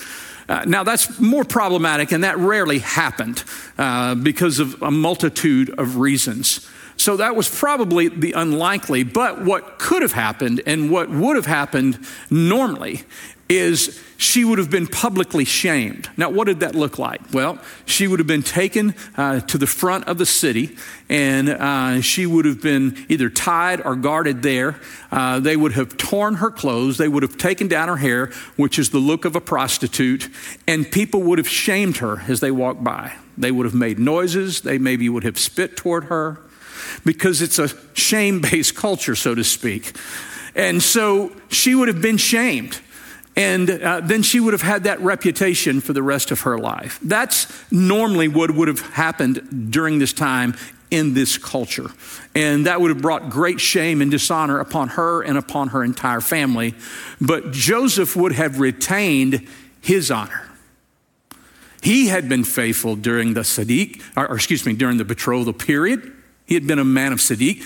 Uh, 0.49 0.65
now, 0.67 0.83
that's 0.83 1.21
more 1.21 1.45
problematic, 1.45 2.11
and 2.11 2.25
that 2.25 2.39
rarely 2.39 2.79
happened 2.79 3.45
uh, 3.77 4.15
because 4.15 4.59
of 4.59 4.81
a 4.83 4.91
multitude 4.91 5.71
of 5.79 5.97
reasons. 5.97 6.67
So 6.97 7.17
that 7.19 7.37
was 7.37 7.49
probably 7.49 8.09
the 8.09 8.33
unlikely. 8.33 9.05
But 9.05 9.45
what 9.45 9.79
could 9.79 10.03
have 10.03 10.13
happened 10.13 10.63
and 10.67 10.91
what 10.91 11.09
would 11.11 11.37
have 11.37 11.47
happened 11.47 12.05
normally 12.31 13.05
is 13.49 14.03
she 14.19 14.45
would 14.45 14.59
have 14.59 14.71
been 14.71 14.87
publicly 14.87 15.45
shamed. 15.45 16.11
Now, 16.17 16.29
what 16.29 16.49
did 16.49 16.61
that 16.61 16.75
look 16.75 16.99
like? 16.99 17.21
Well, 17.33 17.59
she 17.87 18.07
would 18.07 18.19
have 18.19 18.27
been 18.27 18.43
taken 18.43 18.95
uh, 19.17 19.41
to 19.41 19.57
the 19.57 19.67
front 19.67 20.07
of 20.07 20.19
the 20.19 20.27
city 20.27 20.77
and 21.09 21.49
uh, 21.49 22.01
she 22.01 22.27
would 22.27 22.45
have 22.45 22.61
been 22.61 23.07
either 23.09 23.31
tied 23.31 23.81
or 23.81 23.97
guarded 23.97 24.43
there. 24.43 24.79
Uh, 25.11 25.41
they 25.41 25.57
would 25.57 25.73
have 25.73 25.97
torn 25.97 26.37
her 26.37 26.51
clothes, 26.51 26.99
they 26.99 27.09
would 27.09 27.23
have 27.23 27.39
taken 27.39 27.69
down 27.69 27.89
her 27.89 27.97
hair, 27.97 28.27
which 28.57 28.79
is 28.79 28.91
the 28.91 28.99
look 28.99 29.25
of 29.25 29.35
a 29.35 29.41
prostitute, 29.41 30.29
and 30.67 30.91
people 30.91 31.23
would 31.23 31.39
have 31.39 31.49
shamed 31.49 31.99
her 31.99 32.23
as 32.29 32.41
they 32.41 32.51
walked 32.51 32.85
by. 32.85 33.13
They 33.39 33.53
would 33.53 33.65
have 33.65 33.75
made 33.75 33.99
noises, 33.99 34.61
they 34.63 34.79
maybe 34.79 35.09
would 35.09 35.25
have 35.25 35.39
spit 35.39 35.77
toward 35.77 36.05
her 36.05 36.41
because 37.05 37.41
it's 37.41 37.59
a 37.59 37.71
shame 37.95 38.41
based 38.41 38.75
culture, 38.75 39.15
so 39.15 39.35
to 39.35 39.45
speak. 39.45 39.97
And 40.55 40.83
so 40.83 41.33
she 41.49 41.75
would 41.75 41.89
have 41.89 42.03
been 42.03 42.17
shamed. 42.17 42.81
And 43.39 43.71
uh, 43.71 44.01
then 44.01 44.25
she 44.25 44.41
would 44.41 44.53
have 44.53 44.63
had 44.63 44.83
that 44.83 44.99
reputation 44.99 45.81
for 45.81 45.93
the 45.93 46.03
rest 46.03 46.33
of 46.33 46.41
her 46.41 46.59
life. 46.59 46.99
That's 47.01 47.47
normally 47.71 48.27
what 48.27 48.51
would 48.51 48.67
have 48.67 48.81
happened 48.81 49.71
during 49.71 50.01
this 50.01 50.13
time 50.13 50.57
in 50.91 51.15
this 51.15 51.39
culture. 51.39 51.87
And 52.35 52.67
that 52.67 52.81
would 52.81 52.89
have 52.89 53.01
brought 53.01 53.31
great 53.31 53.61
shame 53.61 54.03
and 54.03 54.11
dishonor 54.11 54.59
upon 54.59 54.89
her 54.89 55.23
and 55.23 55.39
upon 55.39 55.69
her 55.69 55.85
entire 55.85 56.21
family. 56.21 56.75
But 57.21 57.53
Joseph 57.53 58.17
would 58.17 58.33
have 58.33 58.59
retained 58.59 59.47
his 59.81 60.11
honor. 60.11 60.51
He 61.81 62.09
had 62.09 62.29
been 62.29 62.43
faithful 62.43 62.97
during 62.97 63.35
the 63.35 63.43
Sadiq, 63.43 64.03
or, 64.17 64.27
or 64.33 64.35
excuse 64.35 64.67
me, 64.67 64.73
during 64.73 64.97
the 64.97 65.05
betrothal 65.05 65.53
period. 65.53 66.13
He 66.45 66.55
had 66.55 66.67
been 66.67 66.81
a 66.81 66.85
man 66.85 67.13
of 67.13 67.21
Sadiq. 67.21 67.63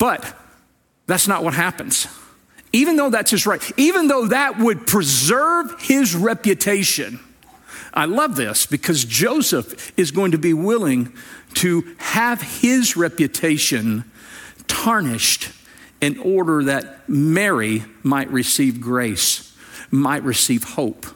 But 0.00 0.36
that's 1.06 1.28
not 1.28 1.44
what 1.44 1.54
happens 1.54 2.08
even 2.76 2.96
though 2.96 3.08
that's 3.08 3.30
his 3.30 3.46
right, 3.46 3.62
even 3.78 4.06
though 4.06 4.26
that 4.26 4.58
would 4.58 4.86
preserve 4.86 5.80
his 5.80 6.14
reputation. 6.14 7.18
I 7.94 8.04
love 8.04 8.36
this 8.36 8.66
because 8.66 9.06
Joseph 9.06 9.98
is 9.98 10.10
going 10.10 10.32
to 10.32 10.38
be 10.38 10.52
willing 10.52 11.12
to 11.54 11.96
have 11.96 12.42
his 12.42 12.94
reputation 12.96 14.04
tarnished 14.68 15.50
in 16.02 16.18
order 16.18 16.64
that 16.64 17.08
Mary 17.08 17.82
might 18.02 18.30
receive 18.30 18.78
grace, 18.78 19.56
might 19.90 20.22
receive 20.22 20.62
hope. 20.62 21.06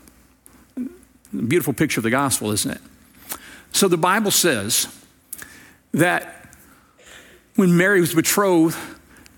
Beautiful 1.33 1.75
picture 1.75 2.00
of 2.00 2.05
the 2.05 2.11
gospel, 2.11 2.50
isn't 2.52 2.71
it? 2.71 2.81
So 3.73 3.87
the 3.87 3.99
Bible 3.99 4.31
says 4.31 4.88
that 5.93 6.55
when 7.57 7.76
Mary 7.76 8.00
was 8.00 8.14
betrothed, 8.14 8.79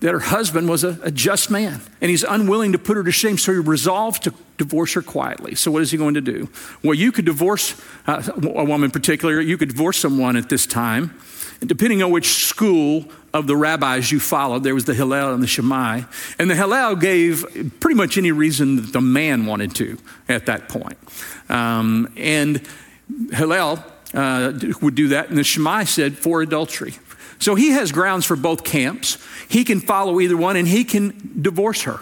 that 0.03 0.11
her 0.11 0.19
husband 0.19 0.67
was 0.67 0.83
a, 0.83 0.99
a, 1.01 1.11
just 1.11 1.49
man 1.49 1.79
and 2.01 2.11
he's 2.11 2.23
unwilling 2.23 2.73
to 2.73 2.77
put 2.77 2.97
her 2.97 3.03
to 3.03 3.11
shame, 3.11 3.37
so 3.37 3.53
he 3.53 3.59
resolved 3.59 4.23
to 4.23 4.33
divorce 4.57 4.93
her 4.93 5.01
quietly. 5.01 5.55
So, 5.55 5.71
what 5.71 5.81
is 5.81 5.91
he 5.91 5.97
going 5.97 6.15
to 6.15 6.21
do? 6.21 6.49
Well, 6.83 6.93
you 6.93 7.13
could 7.13 7.23
divorce 7.23 7.81
uh, 8.05 8.21
a 8.35 8.65
woman 8.65 8.83
in 8.85 8.91
particular, 8.91 9.39
you 9.39 9.57
could 9.57 9.69
divorce 9.69 9.97
someone 9.97 10.35
at 10.35 10.49
this 10.49 10.65
time. 10.65 11.17
And 11.61 11.69
depending 11.69 12.03
on 12.03 12.11
which 12.11 12.27
school 12.45 13.05
of 13.33 13.47
the 13.47 13.55
rabbis 13.55 14.11
you 14.11 14.19
followed, 14.19 14.65
there 14.65 14.75
was 14.75 14.83
the 14.83 14.93
Hillel 14.93 15.33
and 15.33 15.41
the 15.41 15.47
Shammai. 15.47 16.01
And 16.37 16.51
the 16.51 16.55
Hillel 16.55 16.97
gave 16.97 17.77
pretty 17.79 17.95
much 17.95 18.17
any 18.17 18.33
reason 18.33 18.75
that 18.75 18.91
the 18.91 18.99
man 18.99 19.45
wanted 19.45 19.73
to 19.75 19.97
at 20.27 20.47
that 20.47 20.67
point. 20.67 20.97
Um, 21.47 22.11
and 22.17 22.61
Hillel 23.31 23.81
uh, 24.13 24.51
would 24.81 24.95
do 24.95 25.07
that, 25.09 25.29
and 25.29 25.37
the 25.37 25.45
Shammai 25.45 25.85
said 25.85 26.17
for 26.17 26.41
adultery. 26.41 26.95
So 27.43 27.55
he 27.55 27.71
has 27.71 27.91
grounds 27.91 28.25
for 28.25 28.37
both 28.37 28.63
camps. 28.63 29.17
He 29.49 29.65
can 29.65 29.81
follow 29.81 30.21
either 30.21 30.37
one 30.37 30.55
and 30.55 30.65
he 30.65 30.85
can 30.85 31.41
divorce 31.41 31.81
her. 31.81 31.99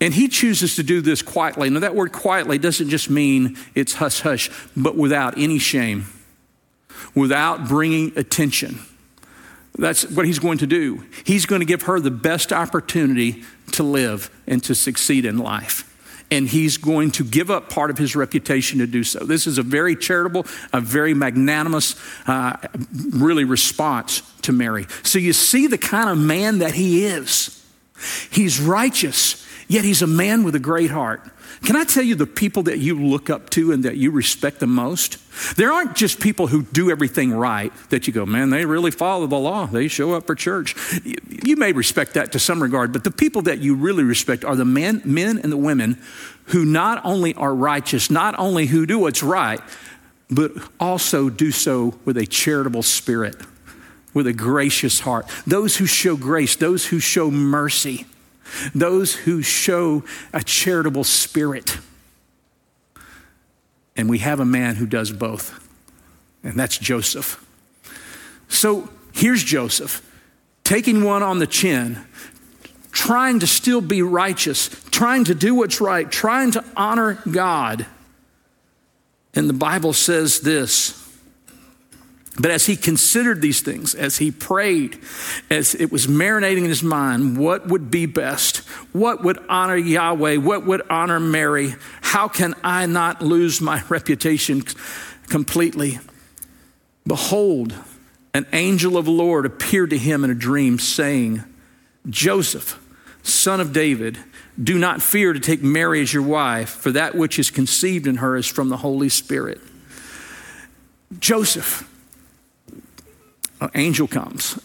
And 0.00 0.14
he 0.14 0.28
chooses 0.28 0.76
to 0.76 0.84
do 0.84 1.00
this 1.00 1.22
quietly. 1.22 1.70
Now, 1.70 1.80
that 1.80 1.96
word 1.96 2.12
quietly 2.12 2.58
doesn't 2.58 2.88
just 2.88 3.10
mean 3.10 3.56
it's 3.74 3.94
hush 3.94 4.20
hush, 4.20 4.50
but 4.76 4.96
without 4.96 5.36
any 5.38 5.58
shame, 5.58 6.06
without 7.16 7.66
bringing 7.66 8.16
attention. 8.16 8.78
That's 9.76 10.08
what 10.08 10.24
he's 10.24 10.38
going 10.38 10.58
to 10.58 10.68
do. 10.68 11.04
He's 11.24 11.46
going 11.46 11.60
to 11.60 11.66
give 11.66 11.82
her 11.82 11.98
the 11.98 12.12
best 12.12 12.52
opportunity 12.52 13.42
to 13.72 13.82
live 13.82 14.30
and 14.46 14.62
to 14.62 14.76
succeed 14.76 15.24
in 15.24 15.38
life 15.38 15.90
and 16.30 16.48
he's 16.48 16.76
going 16.76 17.10
to 17.12 17.24
give 17.24 17.50
up 17.50 17.70
part 17.70 17.90
of 17.90 17.98
his 17.98 18.16
reputation 18.16 18.78
to 18.78 18.86
do 18.86 19.04
so. 19.04 19.20
This 19.20 19.46
is 19.46 19.58
a 19.58 19.62
very 19.62 19.94
charitable, 19.96 20.46
a 20.72 20.80
very 20.80 21.14
magnanimous, 21.14 21.96
uh, 22.26 22.56
really 23.10 23.44
response 23.44 24.22
to 24.42 24.52
Mary. 24.52 24.86
So 25.02 25.18
you 25.18 25.32
see 25.32 25.66
the 25.66 25.78
kind 25.78 26.08
of 26.10 26.18
man 26.18 26.58
that 26.58 26.74
he 26.74 27.04
is. 27.04 27.60
He's 28.30 28.60
righteous, 28.60 29.43
yet 29.74 29.84
he's 29.84 30.02
a 30.02 30.06
man 30.06 30.44
with 30.44 30.54
a 30.54 30.60
great 30.60 30.90
heart. 30.90 31.20
Can 31.64 31.74
I 31.74 31.82
tell 31.82 32.04
you 32.04 32.14
the 32.14 32.26
people 32.26 32.62
that 32.64 32.78
you 32.78 33.00
look 33.00 33.28
up 33.28 33.50
to 33.50 33.72
and 33.72 33.84
that 33.84 33.96
you 33.96 34.12
respect 34.12 34.60
the 34.60 34.66
most? 34.68 35.18
There 35.56 35.72
aren't 35.72 35.96
just 35.96 36.20
people 36.20 36.46
who 36.46 36.62
do 36.62 36.90
everything 36.90 37.32
right 37.32 37.72
that 37.90 38.06
you 38.06 38.12
go, 38.12 38.24
man, 38.24 38.50
they 38.50 38.64
really 38.64 38.92
follow 38.92 39.26
the 39.26 39.38
law. 39.38 39.66
They 39.66 39.88
show 39.88 40.12
up 40.12 40.26
for 40.26 40.36
church. 40.36 40.76
You 41.04 41.56
may 41.56 41.72
respect 41.72 42.14
that 42.14 42.32
to 42.32 42.38
some 42.38 42.62
regard, 42.62 42.92
but 42.92 43.02
the 43.02 43.10
people 43.10 43.42
that 43.42 43.58
you 43.58 43.74
really 43.74 44.04
respect 44.04 44.44
are 44.44 44.54
the 44.54 44.64
men, 44.64 45.02
men 45.04 45.38
and 45.38 45.50
the 45.50 45.56
women 45.56 46.00
who 46.46 46.64
not 46.64 47.04
only 47.04 47.34
are 47.34 47.54
righteous, 47.54 48.10
not 48.10 48.38
only 48.38 48.66
who 48.66 48.86
do 48.86 49.00
what's 49.00 49.22
right, 49.22 49.60
but 50.30 50.52
also 50.78 51.28
do 51.30 51.50
so 51.50 51.98
with 52.04 52.16
a 52.16 52.26
charitable 52.26 52.82
spirit, 52.82 53.36
with 54.12 54.26
a 54.26 54.32
gracious 54.32 55.00
heart. 55.00 55.26
Those 55.46 55.76
who 55.76 55.86
show 55.86 56.16
grace, 56.16 56.54
those 56.54 56.86
who 56.86 57.00
show 57.00 57.30
mercy 57.30 58.06
those 58.74 59.14
who 59.14 59.42
show 59.42 60.04
a 60.32 60.42
charitable 60.42 61.04
spirit. 61.04 61.78
And 63.96 64.08
we 64.08 64.18
have 64.18 64.40
a 64.40 64.44
man 64.44 64.76
who 64.76 64.86
does 64.86 65.12
both, 65.12 65.68
and 66.42 66.58
that's 66.58 66.78
Joseph. 66.78 67.44
So 68.48 68.88
here's 69.12 69.42
Joseph 69.42 70.02
taking 70.64 71.04
one 71.04 71.22
on 71.22 71.38
the 71.38 71.46
chin, 71.46 71.98
trying 72.90 73.38
to 73.40 73.46
still 73.46 73.82
be 73.82 74.02
righteous, 74.02 74.68
trying 74.90 75.24
to 75.24 75.34
do 75.34 75.54
what's 75.54 75.80
right, 75.80 76.10
trying 76.10 76.50
to 76.52 76.64
honor 76.76 77.18
God. 77.30 77.86
And 79.34 79.48
the 79.48 79.54
Bible 79.54 79.92
says 79.92 80.40
this 80.40 81.03
but 82.38 82.50
as 82.50 82.66
he 82.66 82.76
considered 82.76 83.40
these 83.40 83.60
things, 83.60 83.94
as 83.94 84.18
he 84.18 84.32
prayed, 84.32 84.98
as 85.50 85.74
it 85.76 85.92
was 85.92 86.08
marinating 86.08 86.58
in 86.58 86.64
his 86.64 86.82
mind, 86.82 87.38
what 87.38 87.68
would 87.68 87.92
be 87.92 88.06
best? 88.06 88.58
What 88.92 89.22
would 89.22 89.38
honor 89.48 89.76
Yahweh? 89.76 90.38
What 90.38 90.66
would 90.66 90.82
honor 90.90 91.20
Mary? 91.20 91.74
How 92.02 92.26
can 92.26 92.54
I 92.64 92.86
not 92.86 93.22
lose 93.22 93.60
my 93.60 93.82
reputation 93.88 94.62
completely? 95.28 96.00
Behold, 97.06 97.74
an 98.32 98.46
angel 98.52 98.96
of 98.96 99.04
the 99.04 99.12
Lord 99.12 99.46
appeared 99.46 99.90
to 99.90 99.98
him 99.98 100.24
in 100.24 100.30
a 100.30 100.34
dream, 100.34 100.80
saying, 100.80 101.44
Joseph, 102.08 102.80
son 103.22 103.60
of 103.60 103.72
David, 103.72 104.18
do 104.60 104.76
not 104.76 105.02
fear 105.02 105.32
to 105.32 105.40
take 105.40 105.62
Mary 105.62 106.00
as 106.02 106.12
your 106.12 106.24
wife, 106.24 106.70
for 106.70 106.90
that 106.90 107.14
which 107.14 107.38
is 107.38 107.50
conceived 107.50 108.08
in 108.08 108.16
her 108.16 108.36
is 108.36 108.46
from 108.46 108.70
the 108.70 108.78
Holy 108.78 109.08
Spirit. 109.08 109.60
Joseph, 111.20 111.88
an 113.64 113.70
angel 113.80 114.06
comes 114.06 114.58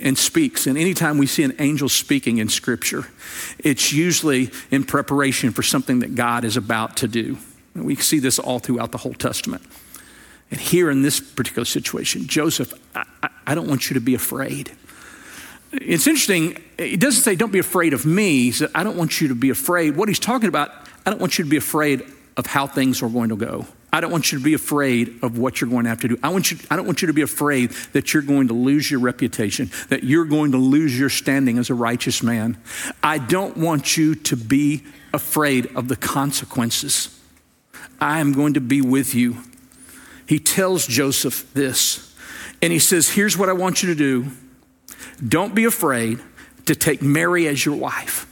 and 0.00 0.18
speaks. 0.18 0.66
And 0.66 0.76
anytime 0.76 1.18
we 1.18 1.26
see 1.26 1.42
an 1.44 1.54
angel 1.58 1.88
speaking 1.88 2.38
in 2.38 2.48
Scripture, 2.48 3.06
it's 3.58 3.92
usually 3.92 4.50
in 4.70 4.84
preparation 4.84 5.52
for 5.52 5.62
something 5.62 6.00
that 6.00 6.14
God 6.14 6.44
is 6.44 6.56
about 6.56 6.96
to 6.98 7.08
do. 7.08 7.38
And 7.74 7.84
we 7.84 7.96
see 7.96 8.18
this 8.18 8.38
all 8.38 8.58
throughout 8.58 8.92
the 8.92 9.00
Old 9.04 9.18
Testament. 9.18 9.62
And 10.50 10.60
here 10.60 10.90
in 10.90 11.02
this 11.02 11.20
particular 11.20 11.64
situation, 11.64 12.26
Joseph, 12.26 12.74
I, 12.94 13.04
I 13.46 13.54
don't 13.54 13.68
want 13.68 13.88
you 13.88 13.94
to 13.94 14.00
be 14.00 14.14
afraid. 14.14 14.72
It's 15.72 16.06
interesting, 16.06 16.62
he 16.78 16.98
doesn't 16.98 17.22
say, 17.22 17.34
don't 17.34 17.52
be 17.52 17.58
afraid 17.58 17.94
of 17.94 18.04
me. 18.04 18.42
He 18.42 18.52
said, 18.52 18.70
I 18.74 18.84
don't 18.84 18.96
want 18.96 19.20
you 19.20 19.28
to 19.28 19.34
be 19.34 19.48
afraid. 19.48 19.96
What 19.96 20.08
he's 20.08 20.18
talking 20.18 20.48
about, 20.48 20.70
I 21.06 21.10
don't 21.10 21.20
want 21.20 21.38
you 21.38 21.44
to 21.44 21.50
be 21.50 21.56
afraid 21.56 22.02
of 22.36 22.44
how 22.44 22.66
things 22.66 23.02
are 23.02 23.08
going 23.08 23.30
to 23.30 23.36
go. 23.36 23.66
I 23.92 24.00
don't 24.00 24.10
want 24.10 24.32
you 24.32 24.38
to 24.38 24.44
be 24.44 24.54
afraid 24.54 25.18
of 25.22 25.36
what 25.36 25.60
you're 25.60 25.68
going 25.68 25.84
to 25.84 25.90
have 25.90 26.00
to 26.00 26.08
do. 26.08 26.18
I, 26.22 26.30
want 26.30 26.50
you, 26.50 26.56
I 26.70 26.76
don't 26.76 26.86
want 26.86 27.02
you 27.02 27.08
to 27.08 27.12
be 27.12 27.20
afraid 27.20 27.72
that 27.92 28.14
you're 28.14 28.22
going 28.22 28.48
to 28.48 28.54
lose 28.54 28.90
your 28.90 29.00
reputation, 29.00 29.70
that 29.90 30.02
you're 30.02 30.24
going 30.24 30.52
to 30.52 30.58
lose 30.58 30.98
your 30.98 31.10
standing 31.10 31.58
as 31.58 31.68
a 31.68 31.74
righteous 31.74 32.22
man. 32.22 32.56
I 33.02 33.18
don't 33.18 33.58
want 33.58 33.98
you 33.98 34.14
to 34.14 34.36
be 34.36 34.82
afraid 35.12 35.66
of 35.76 35.88
the 35.88 35.96
consequences. 35.96 37.20
I 38.00 38.20
am 38.20 38.32
going 38.32 38.54
to 38.54 38.60
be 38.60 38.80
with 38.80 39.14
you. 39.14 39.36
He 40.26 40.38
tells 40.38 40.86
Joseph 40.86 41.52
this, 41.52 42.16
and 42.62 42.72
he 42.72 42.78
says, 42.78 43.10
Here's 43.10 43.36
what 43.36 43.50
I 43.50 43.52
want 43.52 43.82
you 43.82 43.90
to 43.90 43.94
do 43.94 44.30
don't 45.26 45.54
be 45.54 45.64
afraid 45.64 46.20
to 46.64 46.74
take 46.74 47.02
Mary 47.02 47.46
as 47.46 47.64
your 47.64 47.76
wife. 47.76 48.26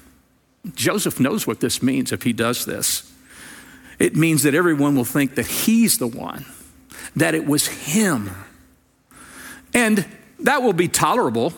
Joseph 0.74 1.20
knows 1.20 1.46
what 1.46 1.60
this 1.60 1.82
means 1.82 2.12
if 2.12 2.22
he 2.22 2.32
does 2.32 2.64
this 2.64 3.09
it 4.00 4.16
means 4.16 4.42
that 4.42 4.54
everyone 4.54 4.96
will 4.96 5.04
think 5.04 5.36
that 5.36 5.46
he's 5.46 5.98
the 5.98 6.06
one, 6.06 6.46
that 7.14 7.34
it 7.34 7.46
was 7.46 7.68
him. 7.68 8.30
And 9.74 10.06
that 10.40 10.62
will 10.62 10.72
be 10.72 10.88
tolerable. 10.88 11.52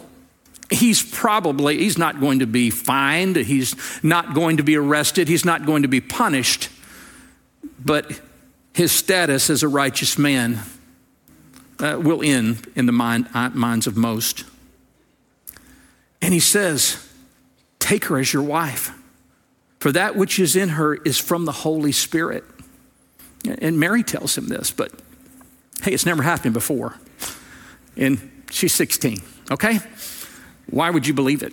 He's 0.69 1.03
probably, 1.03 1.79
he's 1.79 1.97
not 1.97 2.21
going 2.21 2.41
to 2.41 2.47
be 2.47 2.69
fined, 2.71 3.37
he's 3.37 3.77
not 4.03 4.35
going 4.35 4.57
to 4.57 4.65
be 4.65 4.77
arrested, 4.77 5.29
he's 5.29 5.45
not 5.45 5.65
going 5.65 5.83
to 5.83 5.89
be 5.89 6.01
punished, 6.01 6.69
but 7.79 8.21
his 8.75 8.91
status 8.91 9.49
as 9.49 9.63
a 9.63 9.69
righteous 9.69 10.19
man 10.19 10.61
uh, 11.79 11.99
will 12.01 12.23
end 12.23 12.67
in 12.75 12.87
the 12.87 12.93
mind, 12.93 13.29
uh, 13.35 13.51
minds 13.51 13.87
of 13.87 13.97
most. 13.97 14.45
And 16.21 16.35
he 16.35 16.41
says, 16.41 17.09
Take 17.79 18.07
her 18.07 18.19
as 18.19 18.33
your 18.33 18.45
wife. 18.45 18.93
For 19.83 19.91
that 19.91 20.15
which 20.15 20.39
is 20.39 20.55
in 20.55 20.69
her 20.69 20.95
is 20.95 21.19
from 21.19 21.45
the 21.45 21.51
Holy 21.51 21.91
Spirit. 21.91 22.45
And 23.59 23.81
Mary 23.81 24.05
tells 24.05 24.39
him 24.39 24.47
this, 24.47 24.71
but 24.71 24.93
hey, 25.83 25.93
it's 25.93 26.07
never 26.07 26.23
happened 26.23 26.55
before. 26.55 26.95
And 27.97 28.45
she's 28.49 28.73
16, 28.75 29.19
okay? 29.51 29.81
Why 30.71 30.89
would 30.89 31.09
you 31.09 31.15
believe 31.15 31.43
it? 31.43 31.53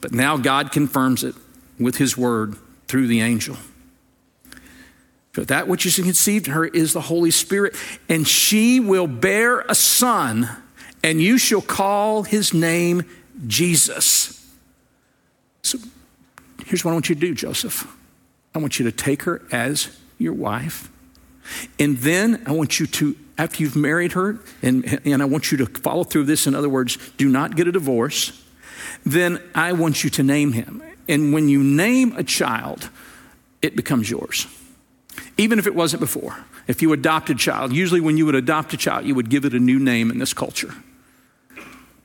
But 0.00 0.12
now 0.12 0.38
God 0.38 0.72
confirms 0.72 1.22
it 1.22 1.34
with 1.78 1.98
his 1.98 2.16
word 2.16 2.56
through 2.88 3.08
the 3.08 3.20
angel. 3.20 3.58
For 5.32 5.44
that 5.44 5.68
which 5.68 5.84
is 5.84 5.96
conceived 5.96 6.46
in 6.46 6.54
her 6.54 6.64
is 6.64 6.94
the 6.94 7.02
Holy 7.02 7.30
Spirit, 7.30 7.76
and 8.08 8.26
she 8.26 8.80
will 8.80 9.06
bear 9.06 9.60
a 9.68 9.74
son, 9.74 10.48
and 11.02 11.20
you 11.20 11.36
shall 11.36 11.60
call 11.60 12.22
his 12.22 12.54
name 12.54 13.02
Jesus. 13.46 14.50
So 15.60 15.76
Here's 16.64 16.84
what 16.84 16.92
I 16.92 16.94
want 16.94 17.08
you 17.08 17.14
to 17.14 17.20
do, 17.20 17.34
Joseph. 17.34 17.86
I 18.54 18.58
want 18.58 18.78
you 18.78 18.84
to 18.84 18.92
take 18.92 19.22
her 19.22 19.42
as 19.50 19.96
your 20.18 20.32
wife. 20.32 20.90
And 21.78 21.98
then 21.98 22.42
I 22.46 22.52
want 22.52 22.80
you 22.80 22.86
to, 22.86 23.16
after 23.36 23.62
you've 23.62 23.76
married 23.76 24.12
her, 24.12 24.38
and, 24.62 25.00
and 25.04 25.22
I 25.22 25.26
want 25.26 25.52
you 25.52 25.58
to 25.58 25.66
follow 25.66 26.04
through 26.04 26.24
this. 26.24 26.46
In 26.46 26.54
other 26.54 26.68
words, 26.68 26.96
do 27.16 27.28
not 27.28 27.56
get 27.56 27.68
a 27.68 27.72
divorce. 27.72 28.42
Then 29.04 29.42
I 29.54 29.72
want 29.72 30.04
you 30.04 30.10
to 30.10 30.22
name 30.22 30.52
him. 30.52 30.82
And 31.08 31.34
when 31.34 31.48
you 31.48 31.62
name 31.62 32.14
a 32.16 32.24
child, 32.24 32.88
it 33.60 33.76
becomes 33.76 34.10
yours. 34.10 34.46
Even 35.36 35.58
if 35.58 35.66
it 35.66 35.74
wasn't 35.74 36.00
before. 36.00 36.44
If 36.66 36.80
you 36.80 36.92
adopt 36.94 37.28
a 37.28 37.34
child, 37.34 37.72
usually 37.72 38.00
when 38.00 38.16
you 38.16 38.24
would 38.24 38.34
adopt 38.34 38.72
a 38.72 38.76
child, 38.78 39.04
you 39.04 39.14
would 39.14 39.28
give 39.28 39.44
it 39.44 39.52
a 39.52 39.58
new 39.58 39.78
name 39.78 40.10
in 40.10 40.18
this 40.18 40.32
culture. 40.32 40.74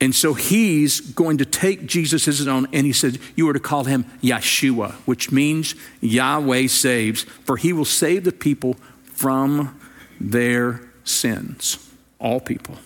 And 0.00 0.14
so 0.14 0.32
he's 0.32 1.00
going 1.00 1.38
to 1.38 1.44
take 1.44 1.86
Jesus 1.86 2.26
as 2.26 2.38
his 2.38 2.48
own, 2.48 2.66
and 2.72 2.86
he 2.86 2.92
said, 2.92 3.18
You 3.36 3.48
are 3.50 3.52
to 3.52 3.60
call 3.60 3.84
him 3.84 4.04
Yeshua, 4.22 4.92
which 5.04 5.30
means 5.30 5.74
Yahweh 6.00 6.68
saves, 6.68 7.22
for 7.22 7.58
he 7.58 7.72
will 7.72 7.84
save 7.84 8.24
the 8.24 8.32
people 8.32 8.76
from 9.04 9.78
their 10.18 10.80
sins. 11.04 11.90
All 12.18 12.40
people. 12.40 12.76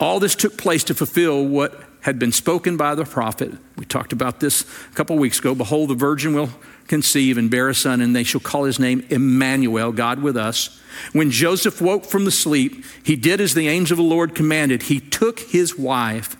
All 0.00 0.18
this 0.18 0.34
took 0.34 0.58
place 0.58 0.82
to 0.84 0.94
fulfill 0.94 1.46
what 1.46 1.80
had 2.02 2.18
been 2.18 2.32
spoken 2.32 2.76
by 2.76 2.94
the 2.94 3.04
prophet. 3.04 3.52
We 3.76 3.84
talked 3.84 4.12
about 4.12 4.40
this 4.40 4.62
a 4.90 4.94
couple 4.94 5.16
weeks 5.16 5.38
ago. 5.38 5.54
Behold, 5.54 5.90
the 5.90 5.94
virgin 5.94 6.34
will 6.34 6.50
conceive 6.88 7.38
and 7.38 7.50
bear 7.50 7.68
a 7.68 7.74
son, 7.74 8.00
and 8.00 8.14
they 8.14 8.24
shall 8.24 8.40
call 8.40 8.64
his 8.64 8.78
name 8.78 9.06
Emmanuel, 9.08 9.92
God 9.92 10.20
with 10.20 10.36
us. 10.36 10.80
When 11.12 11.30
Joseph 11.30 11.80
woke 11.80 12.04
from 12.04 12.24
the 12.24 12.30
sleep, 12.30 12.84
he 13.04 13.16
did 13.16 13.40
as 13.40 13.54
the 13.54 13.68
angel 13.68 13.94
of 13.94 14.04
the 14.04 14.10
Lord 14.10 14.34
commanded. 14.34 14.84
He 14.84 14.98
took 14.98 15.38
his 15.40 15.78
wife, 15.78 16.36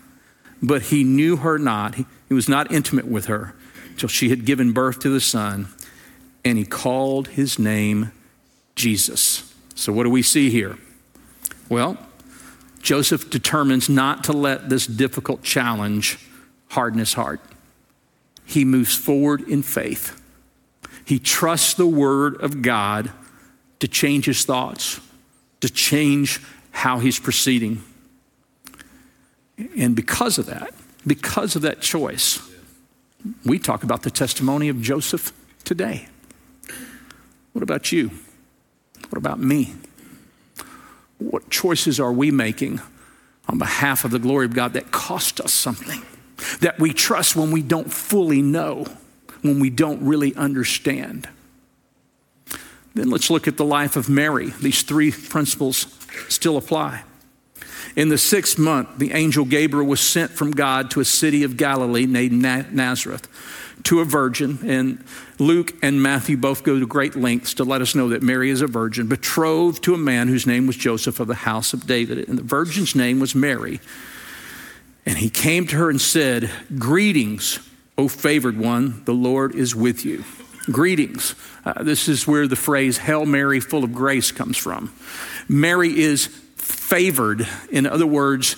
but 0.61 0.83
he 0.83 1.05
knew 1.05 1.37
her 1.37 1.59
not. 1.59 1.94
He, 1.94 2.07
he 2.29 2.35
was 2.35 2.48
not 2.48 2.72
intimate 2.72 3.07
with 3.07 3.27
her 3.27 3.55
till 3.96 4.09
she 4.09 4.31
had 4.31 4.44
given 4.44 4.72
birth 4.72 4.98
to 5.01 5.09
the 5.09 5.20
son, 5.20 5.68
and 6.44 6.59
he 6.59 6.64
called 6.64 7.29
his 7.29 7.59
name 7.59 8.11
Jesus. 8.75 9.55
So, 9.77 9.92
what 9.92 10.03
do 10.03 10.11
we 10.11 10.22
see 10.22 10.51
here? 10.51 10.77
Well, 11.68 11.96
Joseph 12.83 13.31
determines 13.31 13.88
not 13.88 14.25
to 14.25 14.33
let 14.33 14.68
this 14.68 14.87
difficult 14.87 15.42
challenge 15.42 16.18
harden 16.68 16.99
his 16.99 17.14
heart. 17.14 17.40
He 18.45 18.64
moves 18.64 18.95
forward 18.95 19.42
in 19.42 19.62
faith. 19.62 20.21
He 21.05 21.18
trusts 21.18 21.75
the 21.75 21.87
word 21.87 22.40
of 22.42 22.61
God 22.61 23.11
to 23.79 23.88
change 23.88 24.27
his 24.27 24.45
thoughts, 24.45 25.01
to 25.61 25.71
change 25.71 26.40
how 26.73 26.99
he's 26.99 27.18
proceeding. 27.18 27.83
And 29.77 29.95
because 29.95 30.38
of 30.38 30.47
that, 30.47 30.75
because 31.07 31.57
of 31.57 31.62
that 31.62 31.81
choice, 31.81 32.40
we 33.45 33.59
talk 33.59 33.85
about 33.85 34.03
the 34.03 34.11
testimony 34.11 34.68
of 34.68 34.81
Joseph 34.81 35.33
today. 35.64 36.09
What 37.53 37.62
about 37.62 37.92
you? 37.92 38.11
What 39.09 39.18
about 39.18 39.38
me? 39.38 39.75
What 41.31 41.51
choices 41.51 42.01
are 42.01 42.13
we 42.13 42.31
making 42.31 42.81
on 43.49 43.59
behalf 43.59 44.05
of 44.05 44.11
the 44.11 44.19
glory 44.19 44.47
of 44.47 44.55
God 44.55 44.73
that 44.75 44.91
cost 44.91 45.41
us 45.41 45.53
something? 45.53 46.03
That 46.61 46.79
we 46.79 46.93
trust 46.93 47.37
when 47.37 47.51
we 47.51 47.63
don't 47.63 47.93
fully 47.93 48.43
know, 48.43 48.87
when 49.43 49.61
we 49.61 49.71
don't 49.71 50.03
really 50.03 50.35
understand? 50.35 51.29
Then 52.95 53.11
let's 53.11 53.31
look 53.31 53.49
at 53.49 53.57
the 53.57 53.65
life 53.65 53.97
of 53.97 54.09
Mary. 54.09 54.51
These 54.61 54.83
three 54.83 55.13
principles 55.13 55.87
still 56.29 56.57
apply. 56.57 57.05
In 57.97 58.09
the 58.09 58.19
sixth 58.19 58.59
month, 58.59 58.99
the 58.99 59.13
angel 59.13 59.45
Gabriel 59.45 59.87
was 59.87 60.01
sent 60.01 60.31
from 60.31 60.51
God 60.51 60.91
to 60.93 61.01
a 61.01 61.05
city 61.05 61.43
of 61.43 61.57
Galilee 61.57 62.07
named 62.07 62.43
Nazareth 62.73 63.29
to 63.85 64.01
a 64.01 64.05
virgin. 64.05 64.59
And 64.64 65.05
Luke 65.38 65.75
and 65.83 66.03
Matthew 66.03 66.37
both 66.37 66.62
go 66.62 66.79
to 66.79 66.87
great 66.87 67.16
lengths 67.16 67.55
to 67.55 67.64
let 67.64 67.81
us 67.81 67.95
know 67.95 68.09
that 68.11 68.23
Mary 68.23 68.51
is 68.51 68.62
a 68.62 68.66
virgin, 68.66 69.07
betrothed 69.07 69.83
to 69.85 69.95
a 69.95 69.99
man 69.99 70.29
whose 70.29 70.47
name 70.47 70.66
was 70.66 70.77
Joseph 70.77 71.21
of 71.21 71.29
the 71.29 71.35
house 71.35 71.73
of 71.73 71.87
David. 71.87 72.29
And 72.29 72.38
the 72.38 72.42
virgin's 72.42 72.95
name 72.95 73.21
was 73.21 73.35
Mary. 73.35 73.81
And 75.05 75.18
he 75.18 75.31
came 75.31 75.66
to 75.68 75.77
her 75.77 75.90
and 75.90 76.01
said, 76.01 76.51
Greetings, 76.79 77.59
O 77.99 78.09
favored 78.09 78.57
one, 78.57 79.03
the 79.05 79.14
Lord 79.14 79.55
is 79.55 79.75
with 79.75 80.05
you. 80.05 80.25
Greetings. 80.66 81.35
Uh, 81.64 81.83
this 81.83 82.09
is 82.09 82.27
where 82.27 82.47
the 82.47 82.57
phrase 82.57 82.99
Hail 82.99 83.27
Mary, 83.27 83.59
full 83.59 83.83
of 83.83 83.92
grace 83.92 84.31
comes 84.31 84.57
from. 84.57 84.92
Mary 85.49 85.99
is 85.99 86.27
favored. 86.57 87.49
In 87.71 87.87
other 87.87 88.07
words, 88.07 88.57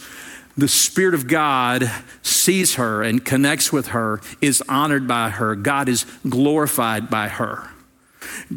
the 0.56 0.68
Spirit 0.68 1.14
of 1.14 1.26
God 1.26 1.90
sees 2.22 2.76
her 2.76 3.02
and 3.02 3.24
connects 3.24 3.72
with 3.72 3.88
her, 3.88 4.20
is 4.40 4.62
honored 4.68 5.08
by 5.08 5.30
her. 5.30 5.56
God 5.56 5.88
is 5.88 6.06
glorified 6.28 7.10
by 7.10 7.28
her. 7.28 7.70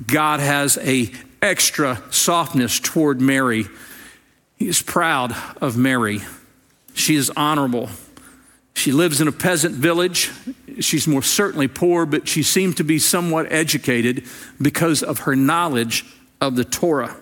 God 0.06 0.40
has 0.40 0.78
a 0.80 1.12
extra 1.42 2.02
softness 2.12 2.80
toward 2.80 3.22
Mary. 3.22 3.66
He 4.58 4.68
is 4.68 4.82
proud 4.82 5.36
of 5.62 5.78
Mary. 5.78 6.22
She 6.94 7.16
is 7.16 7.32
honorable. 7.36 7.90
She 8.74 8.92
lives 8.92 9.22
in 9.22 9.28
a 9.28 9.32
peasant 9.32 9.76
village. 9.76 10.32
She's 10.80 11.08
more 11.08 11.24
certainly 11.24 11.68
poor, 11.68 12.06
but 12.06 12.28
she 12.28 12.44
seemed 12.44 12.78
to 12.78 12.84
be 12.84 13.00
somewhat 13.00 13.52
educated 13.52 14.26
because 14.62 15.02
of 15.02 15.20
her 15.20 15.36
knowledge 15.36 16.06
of 16.40 16.56
the 16.56 16.64
Torah. 16.64 17.16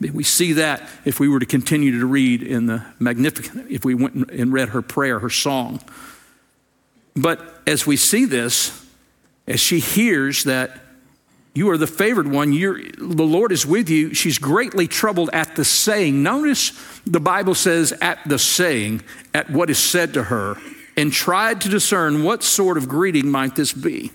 We 0.00 0.24
see 0.24 0.54
that 0.54 0.82
if 1.04 1.20
we 1.20 1.28
were 1.28 1.38
to 1.38 1.46
continue 1.46 1.98
to 1.98 2.06
read 2.06 2.42
in 2.42 2.66
the 2.66 2.84
Magnificat, 2.98 3.66
if 3.70 3.84
we 3.84 3.94
went 3.94 4.30
and 4.30 4.52
read 4.52 4.70
her 4.70 4.82
prayer, 4.82 5.20
her 5.20 5.30
song. 5.30 5.80
But 7.14 7.62
as 7.66 7.86
we 7.86 7.96
see 7.96 8.24
this, 8.24 8.86
as 9.46 9.60
she 9.60 9.78
hears 9.78 10.44
that 10.44 10.80
You 11.54 11.70
are 11.70 11.78
the 11.78 11.86
favored 11.86 12.26
one. 12.26 12.52
You're, 12.52 12.82
the 12.82 13.22
Lord 13.22 13.52
is 13.52 13.64
with 13.64 13.88
you. 13.88 14.12
She's 14.12 14.38
greatly 14.38 14.88
troubled 14.88 15.30
at 15.32 15.54
the 15.54 15.64
saying. 15.64 16.20
Notice 16.20 16.72
the 17.06 17.20
Bible 17.20 17.54
says, 17.54 17.92
at 18.00 18.18
the 18.26 18.40
saying, 18.40 19.02
at 19.32 19.50
what 19.50 19.70
is 19.70 19.78
said 19.78 20.14
to 20.14 20.24
her, 20.24 20.56
and 20.96 21.12
tried 21.12 21.60
to 21.60 21.68
discern 21.68 22.24
what 22.24 22.42
sort 22.42 22.76
of 22.76 22.88
greeting 22.88 23.30
might 23.30 23.54
this 23.54 23.72
be. 23.72 24.10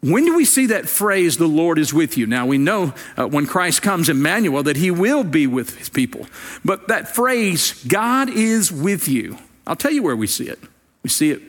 When 0.00 0.24
do 0.24 0.36
we 0.36 0.44
see 0.44 0.66
that 0.66 0.88
phrase, 0.88 1.38
the 1.38 1.48
Lord 1.48 1.78
is 1.78 1.92
with 1.92 2.16
you? 2.16 2.26
Now, 2.26 2.46
we 2.46 2.56
know 2.56 2.94
uh, 3.16 3.26
when 3.26 3.46
Christ 3.46 3.82
comes, 3.82 4.08
Emmanuel, 4.08 4.62
that 4.62 4.76
he 4.76 4.92
will 4.92 5.24
be 5.24 5.46
with 5.46 5.76
his 5.76 5.88
people. 5.88 6.26
But 6.64 6.86
that 6.88 7.14
phrase, 7.14 7.84
God 7.84 8.30
is 8.30 8.70
with 8.70 9.08
you, 9.08 9.38
I'll 9.66 9.76
tell 9.76 9.90
you 9.90 10.02
where 10.02 10.16
we 10.16 10.28
see 10.28 10.48
it. 10.48 10.60
We 11.02 11.10
see 11.10 11.30
it 11.30 11.42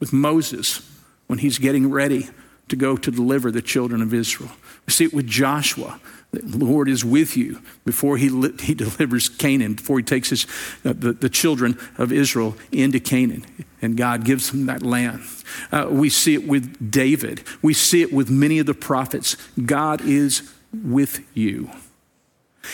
with 0.00 0.12
Moses 0.12 0.88
when 1.28 1.38
he's 1.38 1.58
getting 1.58 1.90
ready 1.90 2.28
to 2.68 2.76
go 2.76 2.96
to 2.96 3.10
deliver 3.10 3.50
the 3.50 3.62
children 3.62 4.02
of 4.02 4.12
Israel. 4.12 4.50
We 4.86 4.92
see 4.92 5.04
it 5.04 5.14
with 5.14 5.26
Joshua. 5.26 5.98
The 6.34 6.64
Lord 6.64 6.88
is 6.88 7.04
with 7.04 7.36
you 7.36 7.60
before 7.84 8.16
he, 8.16 8.28
he 8.60 8.74
delivers 8.74 9.28
Canaan, 9.28 9.74
before 9.74 9.98
he 9.98 10.04
takes 10.04 10.30
his, 10.30 10.46
uh, 10.84 10.92
the, 10.96 11.12
the 11.12 11.28
children 11.28 11.78
of 11.98 12.12
Israel 12.12 12.56
into 12.72 13.00
Canaan, 13.00 13.44
and 13.82 13.96
God 13.96 14.24
gives 14.24 14.50
them 14.50 14.66
that 14.66 14.82
land. 14.82 15.22
Uh, 15.70 15.88
we 15.90 16.08
see 16.08 16.34
it 16.34 16.46
with 16.46 16.90
David. 16.90 17.42
We 17.62 17.74
see 17.74 18.02
it 18.02 18.12
with 18.12 18.30
many 18.30 18.58
of 18.58 18.66
the 18.66 18.74
prophets. 18.74 19.36
God 19.64 20.00
is 20.02 20.52
with 20.72 21.20
you. 21.34 21.70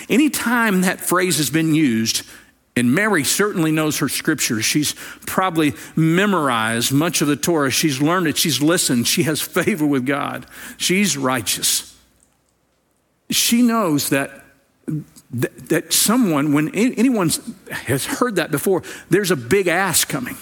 Anytime 0.08 0.82
that 0.82 1.00
phrase 1.00 1.38
has 1.38 1.50
been 1.50 1.74
used, 1.74 2.22
and 2.76 2.94
Mary 2.94 3.24
certainly 3.24 3.72
knows 3.72 3.98
her 3.98 4.08
scriptures. 4.08 4.64
She's 4.64 4.94
probably 5.26 5.74
memorized 5.96 6.92
much 6.92 7.20
of 7.20 7.28
the 7.28 7.36
Torah. 7.36 7.70
She's 7.70 8.00
learned 8.00 8.28
it. 8.28 8.36
She's 8.36 8.62
listened. 8.62 9.08
She 9.08 9.24
has 9.24 9.40
favor 9.40 9.86
with 9.86 10.06
God. 10.06 10.46
She's 10.76 11.16
righteous. 11.16 11.89
She 13.30 13.62
knows 13.62 14.10
that, 14.10 14.44
that, 15.30 15.68
that 15.68 15.92
someone, 15.92 16.52
when 16.52 16.74
anyone 16.74 17.30
has 17.70 18.04
heard 18.04 18.36
that 18.36 18.50
before, 18.50 18.82
there's 19.08 19.30
a 19.30 19.36
big 19.36 19.68
ask 19.68 20.08
coming. 20.08 20.36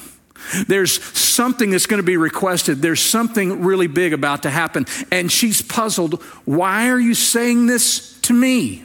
There's 0.66 1.02
something 1.02 1.70
that's 1.70 1.86
going 1.86 1.98
to 1.98 2.06
be 2.06 2.16
requested. 2.16 2.80
There's 2.80 3.00
something 3.00 3.64
really 3.64 3.86
big 3.86 4.12
about 4.12 4.44
to 4.44 4.50
happen. 4.50 4.86
And 5.10 5.30
she's 5.30 5.60
puzzled. 5.60 6.22
Why 6.44 6.88
are 6.88 7.00
you 7.00 7.14
saying 7.14 7.66
this 7.66 8.18
to 8.22 8.32
me? 8.32 8.84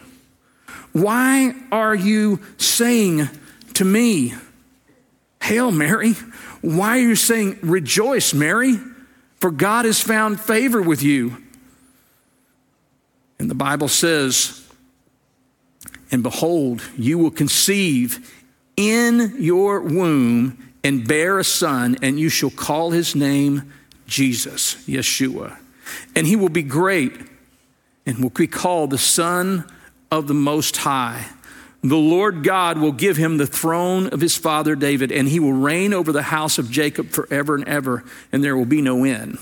Why 0.92 1.56
are 1.72 1.96
you 1.96 2.40
saying 2.58 3.30
to 3.76 3.86
me, 3.86 4.34
Hail 5.42 5.72
Mary? 5.72 6.14
Why 6.62 6.98
are 6.98 7.02
you 7.02 7.16
saying, 7.16 7.60
Rejoice, 7.62 8.34
Mary? 8.34 8.80
For 9.38 9.52
God 9.52 9.86
has 9.86 10.00
found 10.00 10.40
favor 10.40 10.82
with 10.82 11.02
you. 11.04 11.38
And 13.40 13.50
the 13.50 13.56
Bible 13.56 13.88
says, 13.88 14.68
And 16.12 16.24
behold, 16.24 16.82
you 16.98 17.18
will 17.18 17.32
conceive 17.32 18.32
in 18.76 19.36
your 19.40 19.82
womb 19.82 20.58
and 20.84 21.08
bear 21.08 21.40
a 21.40 21.44
son, 21.44 21.98
and 22.02 22.20
you 22.20 22.30
shall 22.30 22.50
call 22.50 22.92
his 22.92 23.16
name 23.16 23.72
Jesus, 24.08 24.76
Yeshua. 24.88 25.58
And 26.16 26.28
he 26.28 26.36
will 26.36 26.50
be 26.50 26.64
great 26.64 27.14
and 28.06 28.20
will 28.20 28.30
be 28.30 28.48
called 28.48 28.90
the 28.90 28.98
Son 28.98 29.70
of 30.12 30.28
the 30.28 30.34
Most 30.34 30.78
High. 30.78 31.26
The 31.84 31.96
Lord 31.98 32.44
God 32.44 32.78
will 32.78 32.92
give 32.92 33.18
him 33.18 33.38
the 33.38 33.48
throne 33.48 34.08
of 34.08 34.22
his 34.22 34.38
father 34.38 34.76
David, 34.76 35.12
and 35.12 35.28
he 35.28 35.40
will 35.40 35.54
reign 35.54 35.94
over 35.94 36.12
the 36.12 36.24
house 36.24 36.58
of 36.58 36.72
Jacob 36.72 37.10
forever 37.10 37.56
and 37.56 37.68
ever, 37.68 38.04
and 38.32 38.44
there 38.44 38.56
will 38.56 38.66
be 38.66 38.82
no 38.82 39.04
end. 39.04 39.38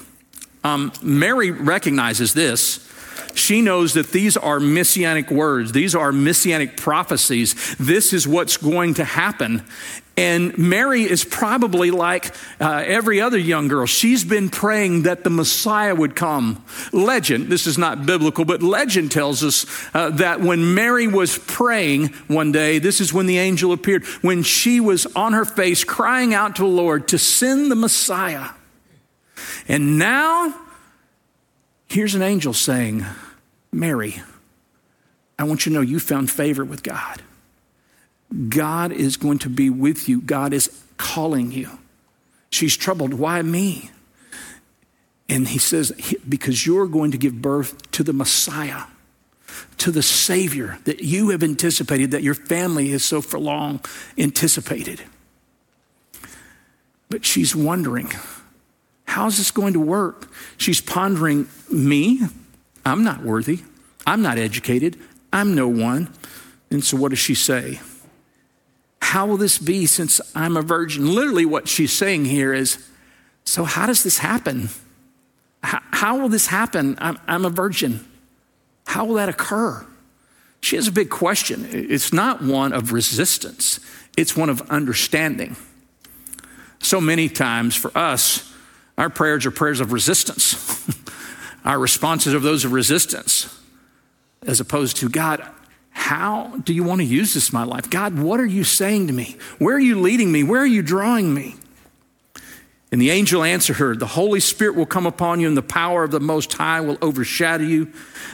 Um, 0.64 0.92
Mary 1.02 1.52
recognizes 1.52 2.34
this. 2.34 2.88
She 3.36 3.62
knows 3.62 3.94
that 3.94 4.12
these 4.12 4.38
are 4.38 4.60
messianic 4.60 5.32
words, 5.32 5.72
these 5.72 5.96
are 5.96 6.12
messianic 6.12 6.78
prophecies. 6.78 7.76
This 7.78 8.14
is 8.14 8.28
what's 8.28 8.58
going 8.58 8.96
to 8.96 9.04
happen. 9.04 9.64
And 10.18 10.58
Mary 10.58 11.04
is 11.04 11.24
probably 11.24 11.90
like 11.90 12.36
uh, 12.60 12.84
every 12.86 13.22
other 13.22 13.38
young 13.38 13.70
girl. 13.70 13.86
She's 13.86 14.26
been 14.26 14.50
praying 14.50 15.04
that 15.04 15.24
the 15.24 15.30
Messiah 15.30 15.96
would 15.96 16.16
come. 16.16 16.64
Legend, 16.92 17.48
this 17.48 17.66
is 17.66 17.78
not 17.78 18.06
biblical, 18.06 18.44
but 18.44 18.62
legend 18.62 19.12
tells 19.12 19.42
us 19.42 19.66
uh, 19.96 20.10
that 20.12 20.42
when 20.42 20.76
Mary 20.76 21.08
was 21.08 21.38
praying 21.38 22.08
one 22.28 22.52
day, 22.52 22.78
this 22.78 23.00
is 23.00 23.14
when 23.14 23.26
the 23.26 23.38
angel 23.38 23.72
appeared, 23.72 24.06
when 24.22 24.44
she 24.44 24.82
was 24.82 25.06
on 25.16 25.32
her 25.32 25.46
face 25.46 25.86
crying 25.86 26.34
out 26.34 26.58
to 26.58 26.64
the 26.64 26.68
Lord 26.68 27.08
to 27.08 27.18
send 27.18 27.72
the 27.72 27.76
Messiah. 27.76 28.50
And 29.68 29.98
now, 29.98 30.54
here's 31.92 32.16
an 32.16 32.22
angel 32.22 32.54
saying, 32.54 33.06
Mary, 33.72 34.22
I 35.38 35.44
want 35.44 35.66
you 35.66 35.72
to 35.72 35.76
know 35.76 35.82
you 35.82 36.00
found 36.00 36.32
favor 36.32 36.64
with 36.64 36.84
God. 36.84 37.22
God 38.48 38.94
is 38.94 39.18
going 39.18 39.40
to 39.40 39.50
be 39.50 39.70
with 39.70 40.08
you. 40.08 40.22
God 40.22 40.54
is 40.54 40.84
calling 40.96 41.52
you. 41.52 41.80
She's 42.50 42.78
troubled. 42.78 43.14
Why 43.14 43.42
me? 43.42 43.92
And 45.28 45.50
he 45.50 45.60
says, 45.60 45.92
because 46.28 46.66
you're 46.66 46.88
going 46.88 47.12
to 47.12 47.18
give 47.18 47.42
birth 47.42 47.92
to 47.92 48.04
the 48.04 48.14
Messiah, 48.14 48.84
to 49.80 49.92
the 49.92 50.04
Savior 50.04 50.80
that 50.86 51.02
you 51.02 51.30
have 51.30 51.44
anticipated, 51.44 52.12
that 52.12 52.24
your 52.24 52.36
family 52.36 52.90
has 52.92 53.04
so 53.04 53.22
for 53.22 53.38
long 53.38 53.82
anticipated. 54.18 55.02
But 57.10 57.26
she's 57.26 57.54
wondering, 57.54 58.12
how's 59.12 59.38
this 59.38 59.52
going 59.52 59.74
to 59.74 59.80
work? 59.80 60.32
She's 60.58 60.80
pondering, 60.80 61.48
me? 61.70 62.22
I'm 62.86 63.04
not 63.04 63.24
worthy. 63.24 63.60
I'm 64.08 64.22
not 64.22 64.38
educated. 64.38 64.98
I'm 65.34 65.54
no 65.54 65.68
one. 65.68 66.14
And 66.72 66.84
so 66.84 66.96
what 66.96 67.10
does 67.10 67.20
she 67.20 67.36
say? 67.36 67.82
How 69.02 69.28
will 69.28 69.36
this 69.36 69.58
be 69.58 69.86
since 69.86 70.22
I'm 70.34 70.56
a 70.56 70.62
virgin? 70.62 71.14
Literally, 71.14 71.46
what 71.46 71.68
she's 71.68 71.92
saying 71.92 72.26
here 72.26 72.54
is 72.54 72.88
so, 73.44 73.66
how 73.66 73.86
does 73.86 74.04
this 74.04 74.20
happen? 74.20 74.70
How, 75.62 75.82
how 75.92 76.18
will 76.18 76.30
this 76.30 76.48
happen? 76.48 76.98
I'm, 77.00 77.20
I'm 77.28 77.44
a 77.44 77.50
virgin. 77.50 78.06
How 78.86 79.04
will 79.04 79.16
that 79.16 79.28
occur? 79.28 79.86
She 80.62 80.78
has 80.78 80.88
a 80.88 80.92
big 80.92 81.10
question. 81.10 81.68
It's 81.70 82.14
not 82.14 82.42
one 82.42 82.72
of 82.72 82.94
resistance, 82.94 83.82
it's 84.16 84.38
one 84.38 84.50
of 84.50 84.62
understanding. 84.70 85.58
So 86.80 87.02
many 87.02 87.30
times 87.30 87.76
for 87.76 87.96
us, 87.96 88.51
our 89.02 89.10
prayers 89.10 89.48
are 89.48 89.52
prayers 89.52 89.80
of 89.80 89.92
resistance. 89.92 90.88
our 91.66 91.80
responses 91.80 92.36
are 92.36 92.40
those 92.40 92.66
of 92.66 92.72
resistance, 92.72 93.60
as 94.46 94.60
opposed 94.60 94.98
to 94.98 95.10
God, 95.10 95.44
how 95.90 96.56
do 96.64 96.72
you 96.72 96.84
want 96.84 97.02
to 97.02 97.06
use 97.06 97.34
this 97.34 97.50
in 97.50 97.58
my 97.58 97.64
life? 97.64 97.90
God, 97.90 98.20
what 98.20 98.40
are 98.40 98.46
you 98.46 98.64
saying 98.64 99.08
to 99.08 99.14
me? 99.14 99.38
Where 99.58 99.76
are 99.76 99.80
you 99.80 100.00
leading 100.00 100.32
me? 100.32 100.44
Where 100.44 100.62
are 100.62 100.68
you 100.68 100.84
drawing 100.84 101.34
me? 101.34 101.56
And 102.92 103.02
the 103.02 103.10
angel 103.10 103.44
answered 103.44 103.78
her, 103.78 103.96
The 103.96 104.06
Holy 104.06 104.40
Spirit 104.40 104.76
will 104.76 104.86
come 104.86 105.08
upon 105.08 105.40
you, 105.40 105.48
and 105.48 105.58
the 105.58 105.64
power 105.64 106.04
of 106.04 106.12
the 106.12 106.20
Most 106.20 106.54
High 106.54 106.82
will 106.82 107.00
overshadow 107.02 107.64
you. 107.64 107.92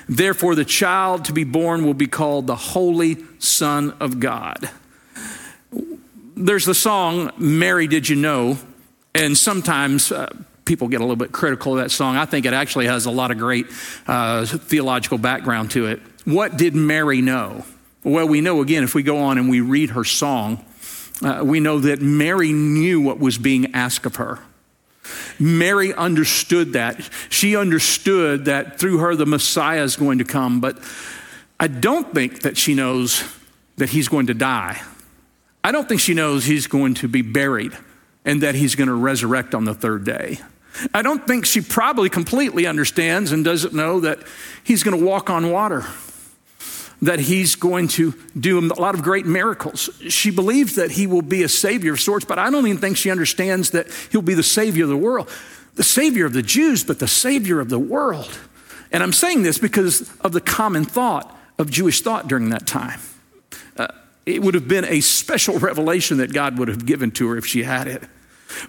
Therefore, 0.10 0.54
the 0.54 0.66
child 0.66 1.24
to 1.26 1.34
be 1.34 1.46
born 1.46 1.86
will 1.86 1.94
be 1.94 2.08
called 2.08 2.46
the 2.46 2.58
Holy 2.58 3.24
Son 3.40 3.96
of 4.02 4.20
God. 4.20 4.70
There's 6.36 6.66
the 6.66 6.76
song, 6.76 7.32
Mary, 7.38 7.88
Did 7.88 8.10
You 8.10 8.18
Know? 8.18 8.58
And 9.16 9.38
sometimes 9.38 10.12
uh, 10.12 10.28
people 10.68 10.88
get 10.88 10.98
a 10.98 11.04
little 11.04 11.16
bit 11.16 11.32
critical 11.32 11.74
of 11.78 11.84
that 11.84 11.90
song. 11.90 12.18
I 12.18 12.26
think 12.26 12.46
it 12.46 12.54
actually 12.54 12.86
has 12.86 13.06
a 13.06 13.12
lot 13.12 13.32
of 13.32 13.38
great 13.38 13.66
uh, 14.06 14.46
theological 14.46 15.18
background 15.18 15.72
to 15.72 15.88
it. 15.88 16.02
What 16.26 16.58
did 16.58 16.76
Mary 16.76 17.22
know? 17.22 17.66
Well, 18.04 18.28
we 18.28 18.42
know 18.42 18.62
again, 18.62 18.84
if 18.84 18.94
we 18.94 19.02
go 19.02 19.18
on 19.20 19.38
and 19.38 19.50
we 19.50 19.62
read 19.62 19.92
her 19.92 20.04
song, 20.04 20.64
uh, 21.24 21.42
we 21.44 21.60
know 21.60 21.80
that 21.80 22.02
Mary 22.02 22.52
knew 22.52 23.02
what 23.02 23.20
was 23.20 23.38
being 23.38 23.74
asked 23.74 24.06
of 24.06 24.18
her. 24.18 24.40
Mary 25.40 25.94
understood 25.94 26.74
that. 26.74 27.10
She 27.30 27.56
understood 27.56 28.46
that 28.46 28.80
through 28.80 29.00
her 29.00 29.16
the 29.16 29.26
Messiah 29.26 29.84
is 29.84 29.96
going 29.96 30.18
to 30.18 30.26
come, 30.26 30.60
but 30.60 30.78
I 31.60 31.68
don't 31.68 32.14
think 32.14 32.42
that 32.42 32.58
she 32.58 32.76
knows 32.76 33.24
that 33.78 33.90
he's 33.90 34.08
going 34.08 34.28
to 34.28 34.34
die. 34.34 34.82
I 35.64 35.72
don't 35.72 35.88
think 35.88 36.02
she 36.02 36.14
knows 36.14 36.46
he's 36.46 36.68
going 36.68 36.96
to 36.96 37.08
be 37.08 37.22
buried 37.22 37.76
and 38.26 38.44
that 38.44 38.56
he's 38.56 38.76
going 38.76 38.90
to 38.90 38.94
resurrect 38.94 39.56
on 39.56 39.66
the 39.66 39.74
third 39.74 40.04
day. 40.04 40.40
I 40.94 41.02
don't 41.02 41.26
think 41.26 41.46
she 41.46 41.62
probably 41.62 42.10
completely 42.10 42.66
understands 42.66 43.32
and 43.32 43.44
doesn't 43.44 43.74
know 43.74 44.00
that 44.02 44.20
he's 44.64 44.84
going 44.84 44.98
to 44.98 45.06
walk 45.06 45.30
on 45.30 45.52
water 45.52 45.86
that 47.02 47.20
he's 47.20 47.56
going 47.56 47.88
to 47.88 48.14
do 48.40 48.60
a 48.60 48.62
lot 48.80 48.96
of 48.96 49.04
great 49.04 49.26
miracles. 49.26 49.90
She 50.10 50.32
believes 50.32 50.76
that 50.76 50.92
he 50.92 51.06
will 51.06 51.22
be 51.22 51.44
a 51.44 51.50
savior 51.50 51.94
of 51.94 52.02
sorts, 52.02 52.26
but 52.26 52.40
I 52.40 52.50
don't 52.50 52.66
even 52.66 52.80
think 52.80 52.98
she 52.98 53.12
understands 53.12 53.72
that 53.72 53.88
he'll 54.12 54.22
be 54.22 54.34
the 54.34 54.44
savior 54.44 54.84
of 54.84 54.90
the 54.90 54.98
world, 54.98 55.30
the 55.76 55.84
savior 55.84 56.26
of 56.26 56.34
the 56.34 56.42
Jews, 56.42 56.84
but 56.84 57.00
the 57.00 57.08
savior 57.08 57.60
of 57.60 57.70
the 57.70 57.80
world. 57.80 58.40
And 58.92 59.04
I'm 59.04 59.14
saying 59.14 59.44
this 59.44 59.58
because 59.58 60.10
of 60.22 60.32
the 60.32 60.42
common 60.42 60.86
thought 60.86 61.36
of 61.60 61.70
Jewish 61.70 62.02
thought 62.02 62.28
during 62.28 62.50
that 62.50 62.66
time. 62.66 63.00
Uh, 63.78 63.88
it 64.26 64.42
would 64.42 64.56
have 64.56 64.68
been 64.68 64.86
a 64.86 65.02
special 65.02 65.60
revelation 65.60 66.18
that 66.18 66.34
God 66.34 66.58
would 66.58 66.68
have 66.68 66.86
given 66.86 67.12
to 67.12 67.28
her 67.30 67.38
if 67.38 67.46
she 67.46 67.64
had 67.64 67.88
it. 67.88 68.04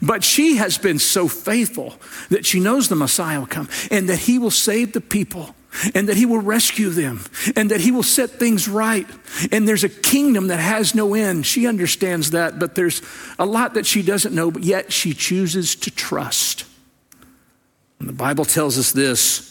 But 0.00 0.24
she 0.24 0.56
has 0.56 0.78
been 0.78 0.98
so 0.98 1.28
faithful 1.28 1.94
that 2.30 2.46
she 2.46 2.60
knows 2.60 2.88
the 2.88 2.96
Messiah 2.96 3.40
will 3.40 3.46
come 3.46 3.68
and 3.90 4.08
that 4.08 4.20
he 4.20 4.38
will 4.38 4.50
save 4.50 4.92
the 4.92 5.00
people 5.00 5.54
and 5.94 6.08
that 6.08 6.16
he 6.16 6.26
will 6.26 6.40
rescue 6.40 6.90
them 6.90 7.24
and 7.56 7.70
that 7.70 7.80
he 7.80 7.90
will 7.90 8.02
set 8.02 8.30
things 8.30 8.68
right. 8.68 9.06
And 9.52 9.68
there's 9.68 9.84
a 9.84 9.88
kingdom 9.88 10.48
that 10.48 10.60
has 10.60 10.94
no 10.94 11.14
end. 11.14 11.46
She 11.46 11.66
understands 11.66 12.30
that, 12.32 12.58
but 12.58 12.74
there's 12.74 13.02
a 13.38 13.46
lot 13.46 13.74
that 13.74 13.86
she 13.86 14.02
doesn't 14.02 14.34
know, 14.34 14.50
but 14.50 14.64
yet 14.64 14.92
she 14.92 15.12
chooses 15.12 15.74
to 15.76 15.90
trust. 15.90 16.64
And 18.00 18.08
the 18.08 18.14
Bible 18.14 18.44
tells 18.44 18.78
us 18.78 18.92
this 18.92 19.48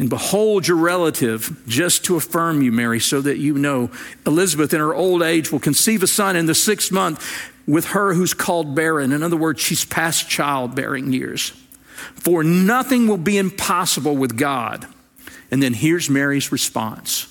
and 0.00 0.08
behold 0.08 0.66
your 0.66 0.78
relative, 0.78 1.62
just 1.68 2.06
to 2.06 2.16
affirm 2.16 2.62
you, 2.62 2.72
Mary, 2.72 2.98
so 2.98 3.20
that 3.20 3.36
you 3.36 3.52
know. 3.52 3.90
Elizabeth, 4.26 4.72
in 4.72 4.80
her 4.80 4.94
old 4.94 5.22
age, 5.22 5.52
will 5.52 5.60
conceive 5.60 6.02
a 6.02 6.06
son 6.06 6.36
in 6.36 6.46
the 6.46 6.54
sixth 6.54 6.90
month 6.90 7.49
with 7.70 7.86
her 7.86 8.14
who's 8.14 8.34
called 8.34 8.74
barren. 8.74 9.12
In 9.12 9.22
other 9.22 9.36
words, 9.36 9.60
she's 9.60 9.84
past 9.84 10.28
childbearing 10.28 11.12
years. 11.12 11.50
For 12.14 12.42
nothing 12.42 13.06
will 13.06 13.16
be 13.16 13.38
impossible 13.38 14.16
with 14.16 14.36
God. 14.36 14.86
And 15.52 15.62
then 15.62 15.72
here's 15.72 16.10
Mary's 16.10 16.50
response 16.52 17.28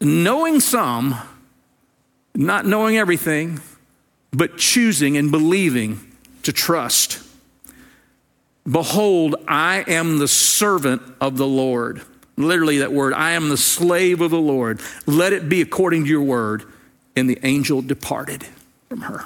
knowing 0.00 0.58
some, 0.58 1.14
not 2.34 2.66
knowing 2.66 2.96
everything, 2.96 3.60
but 4.32 4.58
choosing 4.58 5.16
and 5.16 5.30
believing 5.30 6.00
to 6.42 6.52
trust. 6.52 7.22
Behold, 8.68 9.36
I 9.46 9.84
am 9.86 10.18
the 10.18 10.26
servant 10.26 11.02
of 11.20 11.36
the 11.36 11.46
Lord. 11.46 12.02
Literally, 12.36 12.78
that 12.78 12.92
word, 12.92 13.12
I 13.12 13.32
am 13.32 13.48
the 13.48 13.56
slave 13.56 14.20
of 14.20 14.32
the 14.32 14.40
Lord. 14.40 14.80
Let 15.06 15.32
it 15.32 15.48
be 15.48 15.60
according 15.60 16.04
to 16.04 16.10
your 16.10 16.22
word. 16.22 16.64
And 17.14 17.30
the 17.30 17.38
angel 17.44 17.82
departed 17.82 18.44
from 18.92 19.00
her. 19.02 19.24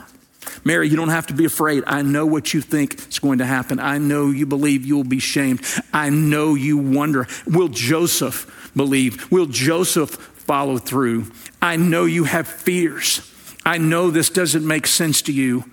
Mary, 0.65 0.89
you 0.89 0.97
don't 0.97 1.09
have 1.09 1.27
to 1.27 1.35
be 1.35 1.45
afraid. 1.45 1.83
I 1.89 2.03
know 2.03 2.25
what 2.25 2.55
you 2.55 2.61
think 2.61 3.09
is 3.09 3.19
going 3.19 3.39
to 3.39 3.45
happen. 3.45 3.81
I 3.81 3.99
know 3.99 4.31
you 4.31 4.47
believe 4.47 4.85
you 4.85 4.95
will 4.95 5.05
be 5.05 5.19
shamed. 5.19 5.61
I 5.93 6.09
know 6.09 6.55
you 6.55 6.79
wonder, 6.79 7.27
will 7.47 7.67
Joseph 7.67 8.71
believe? 8.77 9.31
Will 9.33 9.47
Joseph 9.47 10.11
follow 10.11 10.79
through? 10.79 11.33
I 11.61 11.75
know 11.75 12.05
you 12.05 12.25
have 12.25 12.47
fears. 12.47 13.33
I 13.65 13.79
know 13.79 14.11
this 14.11 14.31
doesn't 14.31 14.65
make 14.65 14.87
sense 14.87 15.21
to 15.23 15.33
you, 15.33 15.65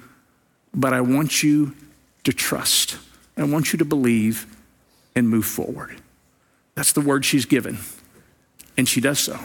but 0.73 0.91
I 0.91 1.01
want 1.01 1.43
you 1.43 1.75
to 2.23 2.33
trust. 2.33 2.97
I 3.37 3.43
want 3.43 3.73
you 3.73 3.79
to 3.79 3.85
believe 3.85 4.47
and 5.15 5.29
move 5.29 5.45
forward. 5.45 6.01
That's 6.73 6.93
the 6.93 7.01
word 7.01 7.25
she's 7.25 7.45
given, 7.45 7.77
and 8.75 8.89
she 8.89 9.01
does 9.01 9.19
so. 9.19 9.37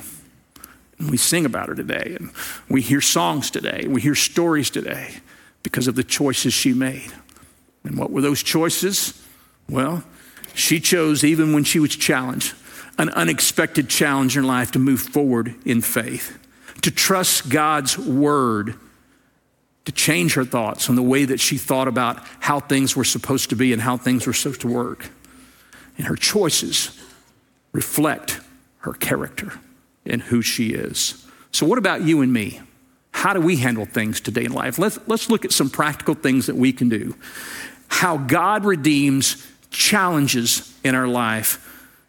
We 1.01 1.17
sing 1.17 1.47
about 1.47 1.69
her 1.69 1.75
today, 1.75 2.17
and 2.19 2.31
we 2.69 2.83
hear 2.83 3.01
songs 3.01 3.51
today, 3.51 3.87
we 3.89 4.01
hear 4.01 4.15
stories 4.15 4.71
today 4.71 5.17
because 5.63 5.87
of 5.87 5.95
the 5.95 6.05
choices 6.05 6.53
she 6.53 6.73
made. 6.73 7.13
And 7.85 7.97
what 7.97 8.11
were 8.11 8.21
those 8.21 8.43
choices? 8.43 9.25
Well, 9.69 10.03
she 10.55 10.81
chose, 10.81 11.23
even 11.23 11.53
when 11.53 11.65
she 11.65 11.79
was 11.79 11.95
challenged, 11.95 12.55
an 12.99 13.11
unexpected 13.11 13.89
challenge 13.89 14.37
in 14.37 14.45
life 14.45 14.73
to 14.73 14.79
move 14.79 15.01
forward 15.01 15.55
in 15.65 15.81
faith, 15.83 16.37
to 16.83 16.91
trust 16.91 17.49
God's 17.49 17.97
word 17.97 18.75
to 19.89 19.93
change 19.93 20.35
her 20.35 20.45
thoughts 20.45 20.91
on 20.91 20.97
the 20.97 21.03
way 21.03 21.25
that 21.25 21.41
she 21.41 21.57
thought 21.57 21.89
about 21.89 22.23
how 22.41 22.61
things 22.61 22.95
were 22.95 23.05
supposed 23.05 23.49
to 23.49 23.57
be 23.57 23.73
and 23.73 23.81
how 23.81 23.97
things 23.97 24.27
were 24.27 24.35
supposed 24.35 24.61
to 24.61 24.69
work. 24.69 25.09
And 25.97 26.07
her 26.07 26.15
choices 26.15 27.03
reflect 27.73 28.39
her 28.81 28.93
character 28.93 29.55
and 30.09 30.23
who 30.23 30.43
she 30.43 30.71
is. 30.71 31.25
So, 31.53 31.67
what 31.67 31.79
about 31.79 32.03
you 32.03 32.21
and 32.21 32.33
me? 32.33 32.61
How 33.13 33.33
do 33.33 33.41
we 33.41 33.57
handle 33.57 33.85
things 33.85 34.21
today 34.21 34.45
in 34.45 34.53
life? 34.53 34.79
Let's, 34.79 34.99
let's 35.07 35.29
look 35.29 35.45
at 35.45 35.53
some 35.53 35.71
practical 35.71 36.15
things 36.15 36.47
that 36.47 36.57
we 36.57 36.73
can 36.73 36.89
do. 36.89 37.17
How 37.89 38.17
God 38.17 38.65
redeems 38.65 39.47
challenges 39.71 40.73
in 40.85 40.95
our 40.95 41.09
life 41.09 41.65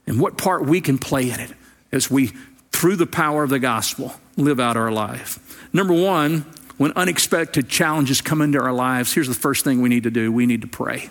and 0.06 0.20
what 0.20 0.38
part 0.38 0.66
we 0.66 0.82
can 0.82 0.98
play 0.98 1.32
in 1.32 1.40
it 1.40 1.52
as 1.92 2.12
we, 2.12 2.28
through 2.72 2.96
the 2.96 3.08
power 3.08 3.44
of 3.44 3.50
the 3.50 3.60
gospel, 3.60 4.14
live 4.38 4.60
out 4.60 4.78
our 4.78 4.92
life. 4.92 5.68
Number 5.74 5.94
one, 5.94 6.42
when 6.78 6.94
unexpected 6.96 7.70
challenges 7.70 8.22
come 8.22 8.42
into 8.42 8.60
our 8.60 8.72
lives, 8.72 9.14
here's 9.14 9.28
the 9.28 9.34
first 9.34 9.64
thing 9.64 9.82
we 9.82 9.90
need 9.90 10.04
to 10.04 10.12
do 10.12 10.32
we 10.32 10.46
need 10.46 10.62
to 10.62 10.68
pray. 10.68 11.10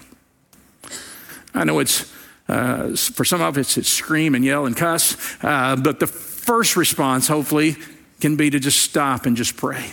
I 1.54 1.64
know 1.64 1.78
it's, 1.78 2.12
uh, 2.48 2.94
for 2.94 3.24
some 3.24 3.40
of 3.42 3.58
us, 3.58 3.76
it's 3.76 3.88
scream 3.88 4.34
and 4.34 4.44
yell 4.44 4.64
and 4.64 4.76
cuss, 4.76 5.16
uh, 5.42 5.76
but 5.76 5.98
the 5.98 6.27
first 6.48 6.76
response, 6.76 7.28
hopefully, 7.28 7.76
can 8.20 8.36
be 8.36 8.48
to 8.48 8.58
just 8.58 8.78
stop 8.78 9.26
and 9.26 9.36
just 9.36 9.54
pray. 9.54 9.92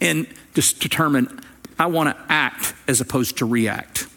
And 0.00 0.26
just 0.52 0.80
determine, 0.80 1.40
I 1.78 1.86
want 1.86 2.08
to 2.08 2.24
act 2.28 2.74
as 2.88 3.00
opposed 3.00 3.38
to 3.38 3.46
react. 3.46 4.08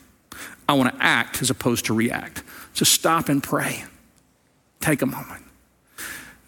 I 0.68 0.74
want 0.74 0.92
to 0.92 1.00
act 1.00 1.44
as 1.44 1.52
opposed 1.52 1.86
to 1.86 1.94
react. 1.94 2.42
Just 2.74 2.92
stop 2.92 3.30
and 3.30 3.44
pray. 3.44 3.84
Take 4.80 5.04
a 5.04 5.06
moment. 5.06 5.44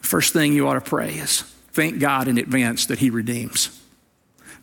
First 0.01 0.33
thing 0.33 0.53
you 0.53 0.67
ought 0.67 0.73
to 0.73 0.81
pray 0.81 1.11
is 1.11 1.43
Thank 1.71 1.99
God 1.99 2.27
in 2.27 2.39
advance 2.39 2.87
that 2.87 2.97
He 2.97 3.11
redeems, 3.11 3.79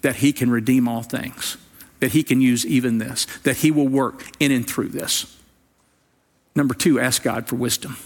that 0.03 0.17
He 0.17 0.33
can 0.33 0.51
redeem 0.51 0.89
all 0.89 1.03
things, 1.03 1.57
that 2.01 2.11
He 2.11 2.25
can 2.25 2.41
use 2.41 2.67
even 2.67 2.99
this, 2.99 3.27
that 3.45 3.59
He 3.59 3.71
will 3.71 3.89
work 3.89 4.25
in 4.41 4.51
and 4.51 4.67
through 4.67 4.89
this. 4.89 5.37
Number 6.57 6.75
two, 6.75 6.99
ask 6.99 7.23
God 7.23 7.47
for 7.47 7.55
wisdom. 7.55 7.97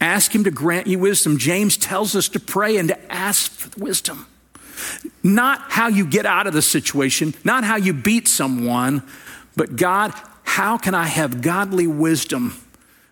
Ask 0.00 0.34
Him 0.34 0.44
to 0.44 0.50
grant 0.50 0.86
you 0.86 0.98
wisdom. 0.98 1.38
James 1.38 1.76
tells 1.76 2.14
us 2.14 2.28
to 2.30 2.40
pray 2.40 2.76
and 2.76 2.88
to 2.88 3.12
ask 3.12 3.50
for 3.50 3.80
wisdom. 3.80 4.26
Not 5.22 5.60
how 5.70 5.88
you 5.88 6.06
get 6.06 6.26
out 6.26 6.46
of 6.46 6.52
the 6.52 6.62
situation, 6.62 7.34
not 7.44 7.64
how 7.64 7.76
you 7.76 7.94
beat 7.94 8.28
someone, 8.28 9.02
but 9.56 9.76
God, 9.76 10.12
how 10.44 10.76
can 10.76 10.94
I 10.94 11.06
have 11.06 11.40
godly 11.40 11.86
wisdom 11.86 12.60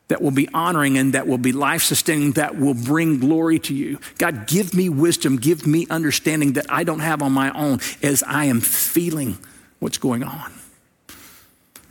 that 0.09 0.21
will 0.21 0.31
be 0.31 0.49
honoring 0.53 0.99
and 0.99 1.15
that 1.15 1.27
will 1.27 1.39
be 1.39 1.53
life 1.53 1.83
sustaining, 1.83 2.33
that 2.33 2.59
will 2.59 2.75
bring 2.75 3.19
glory 3.19 3.59
to 3.59 3.75
you. 3.75 3.99
God, 4.19 4.47
give 4.47 4.75
me 4.75 4.89
wisdom, 4.89 5.39
give 5.39 5.67
me 5.67 5.87
understanding 5.89 6.55
that 6.55 6.67
I 6.69 6.85
don't 6.85 7.01
have 7.01 7.23
on 7.23 7.33
my 7.33 7.51
own 7.53 7.81
as 8.03 8.23
I 8.23 8.45
am 8.45 8.61
feeling 8.61 9.39
what's 9.79 9.99
going 9.99 10.23
on. 10.23 10.53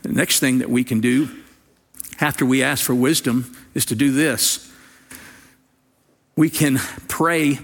The 0.03 0.09
next 0.09 0.39
thing 0.39 0.59
that 0.59 0.69
we 0.69 0.83
can 0.83 1.01
do 1.01 1.29
after 2.21 2.45
we 2.45 2.61
ask 2.61 2.85
for 2.85 2.93
wisdom 2.93 3.55
is 3.73 3.85
to 3.87 3.95
do 3.95 4.11
this. 4.11 4.71
We 6.35 6.49
can 6.49 6.77
pray 7.07 7.59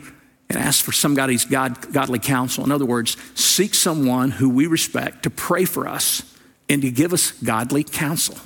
and 0.49 0.57
ask 0.57 0.83
for 0.83 0.91
somebody's 0.91 1.45
God, 1.45 1.91
godly 1.91 2.19
counsel. 2.19 2.63
In 2.63 2.71
other 2.71 2.85
words, 2.85 3.17
seek 3.35 3.73
someone 3.73 4.31
who 4.31 4.49
we 4.49 4.67
respect 4.67 5.23
to 5.23 5.29
pray 5.29 5.65
for 5.65 5.87
us 5.87 6.23
and 6.67 6.81
to 6.81 6.91
give 6.91 7.13
us 7.13 7.31
godly 7.31 7.83
counsel 7.83 8.37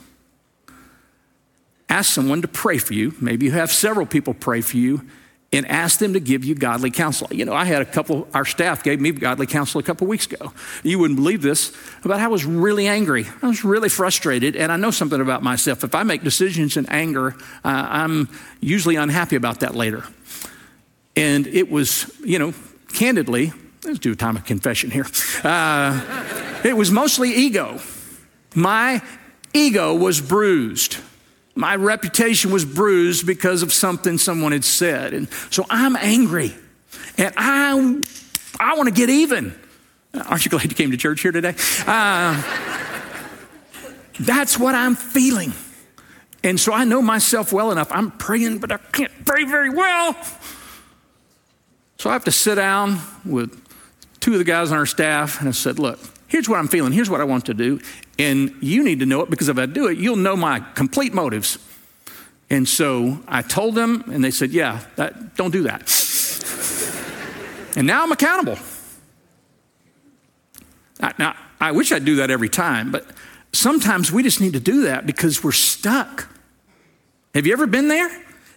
ask 1.94 2.12
someone 2.12 2.42
to 2.42 2.48
pray 2.48 2.80
for 2.80 2.94
you. 2.94 3.14
Maybe 3.22 3.46
you 3.46 3.52
have 3.52 3.72
several 3.72 4.08
people 4.08 4.34
pray 4.34 4.62
for 4.62 4.78
you 4.78 5.08
and 5.54 5.68
ask 5.68 6.00
them 6.00 6.14
to 6.14 6.20
give 6.20 6.44
you 6.44 6.56
godly 6.56 6.90
counsel. 6.90 7.28
You 7.32 7.46
know, 7.46 7.54
I 7.54 7.66
had 7.66 7.82
a 7.82 7.86
couple, 7.86 8.28
our 8.34 8.44
staff 8.44 8.84
gave 8.84 9.00
me 9.00 9.12
godly 9.12 9.46
counsel 9.46 9.80
a 9.80 9.84
couple 9.84 10.08
weeks 10.08 10.26
ago. 10.26 10.52
You 10.84 10.98
wouldn't 11.00 11.18
believe 11.18 11.42
this 11.42 11.72
how 12.04 12.12
I 12.12 12.28
was 12.28 12.44
really 12.44 12.88
angry. 12.88 13.26
I 13.42 13.48
was 13.48 13.64
really 13.64 13.90
frustrated, 13.90 14.56
and 14.56 14.72
I 14.72 14.78
know 14.78 14.92
something 14.92 15.22
about 15.22 15.44
myself. 15.44 15.84
If 15.84 15.96
I 15.96 16.04
make 16.04 16.24
decisions 16.24 16.76
in 16.76 16.88
anger, 16.90 17.36
uh, 17.64 17.88
I'm 17.90 18.30
usually 18.60 18.96
unhappy 18.96 19.36
about 19.36 19.60
that 19.60 19.76
later. 19.76 20.04
And 21.16 21.46
it 21.48 21.70
was, 21.70 22.12
you 22.26 22.40
know, 22.40 22.54
candidly, 22.94 23.54
let's 23.84 24.00
do 24.00 24.12
a 24.12 24.16
time 24.16 24.36
of 24.36 24.46
confession 24.46 24.90
here. 24.90 25.06
Uh, 25.44 26.62
it 26.66 26.76
was 26.76 26.90
mostly 26.90 27.32
ego. 27.34 27.80
My 28.56 29.02
ego 29.54 29.94
was 29.96 30.20
bruised. 30.20 30.98
My 31.56 31.76
reputation 31.76 32.52
was 32.52 32.66
bruised 32.66 33.28
because 33.28 33.62
of 33.62 33.72
something 33.72 34.18
someone 34.18 34.52
had 34.52 34.66
said. 34.66 35.14
And 35.14 35.32
so 35.52 35.66
I'm 35.70 35.96
angry. 35.96 36.56
And 37.18 37.34
I, 37.38 38.02
I 38.60 38.76
want 38.76 38.90
to 38.90 38.94
get 38.94 39.10
even. 39.10 39.56
Aren't 40.14 40.46
you 40.46 40.52
glad 40.52 40.64
you 40.64 40.70
came 40.70 40.92
to 40.92 40.98
church 40.98 41.22
here 41.22 41.32
today? 41.32 41.56
Uh, 41.86 42.42
that's 44.20 44.58
what 44.58 44.76
I'm 44.76 44.96
feeling. 44.96 45.54
And 46.44 46.60
so 46.60 46.74
I 46.74 46.86
know 46.86 47.02
myself 47.02 47.54
well 47.54 47.72
enough. 47.72 47.92
I'm 47.92 48.12
praying, 48.12 48.60
but 48.60 48.72
I 48.72 48.78
can't 48.78 49.26
pray 49.26 49.44
very 49.46 49.70
well. 49.70 50.16
So 51.98 52.10
I 52.10 52.14
have 52.14 52.26
to 52.26 52.32
sit 52.32 52.56
down 52.56 53.00
with 53.24 53.60
two 54.20 54.34
of 54.34 54.40
the 54.40 54.44
guys 54.44 54.72
on 54.72 54.78
our 54.78 54.86
staff 54.86 55.40
and 55.40 55.48
I 55.48 55.52
said, 55.52 55.80
Look, 55.80 56.00
here's 56.28 56.50
what 56.50 56.60
I'm 56.60 56.68
feeling. 56.68 56.92
Here's 56.92 57.10
what 57.10 57.22
I 57.22 57.24
want 57.24 57.46
to 57.46 57.54
do. 57.54 57.80
And 58.20 58.56
you 58.62 58.84
need 58.84 59.00
to 59.00 59.06
know 59.06 59.22
it 59.22 59.30
because 59.30 59.50
if 59.50 59.58
I 59.58 59.66
do 59.66 59.88
it, 59.88 59.98
you'll 59.98 60.16
know 60.16 60.36
my 60.36 60.60
complete 60.60 61.14
motives. 61.14 61.58
And 62.50 62.68
so 62.68 63.20
I 63.28 63.42
told 63.42 63.76
them, 63.76 64.04
and 64.12 64.24
they 64.24 64.32
said, 64.32 64.52
Yeah, 64.52 64.82
that, 64.96 65.36
don't 65.36 65.52
do 65.52 65.64
that. 65.64 65.82
and 67.76 67.88
now 67.88 68.04
I'm 68.04 68.12
accountable. 68.12 68.60
Now, 71.18 71.36
I 71.60 71.72
wish 71.72 71.92
I'd 71.92 72.06
do 72.06 72.18
that 72.18 72.30
every 72.30 72.50
time, 72.50 72.92
but 72.92 73.06
sometimes 73.52 74.12
we 74.12 74.24
just 74.24 74.40
need 74.40 74.54
to 74.54 74.60
do 74.60 74.84
that 74.84 75.06
because 75.06 75.44
we're 75.44 75.52
stuck. 75.52 76.28
Have 77.34 77.46
you 77.46 77.54
ever 77.54 77.68
been 77.68 77.88
there? 77.88 78.10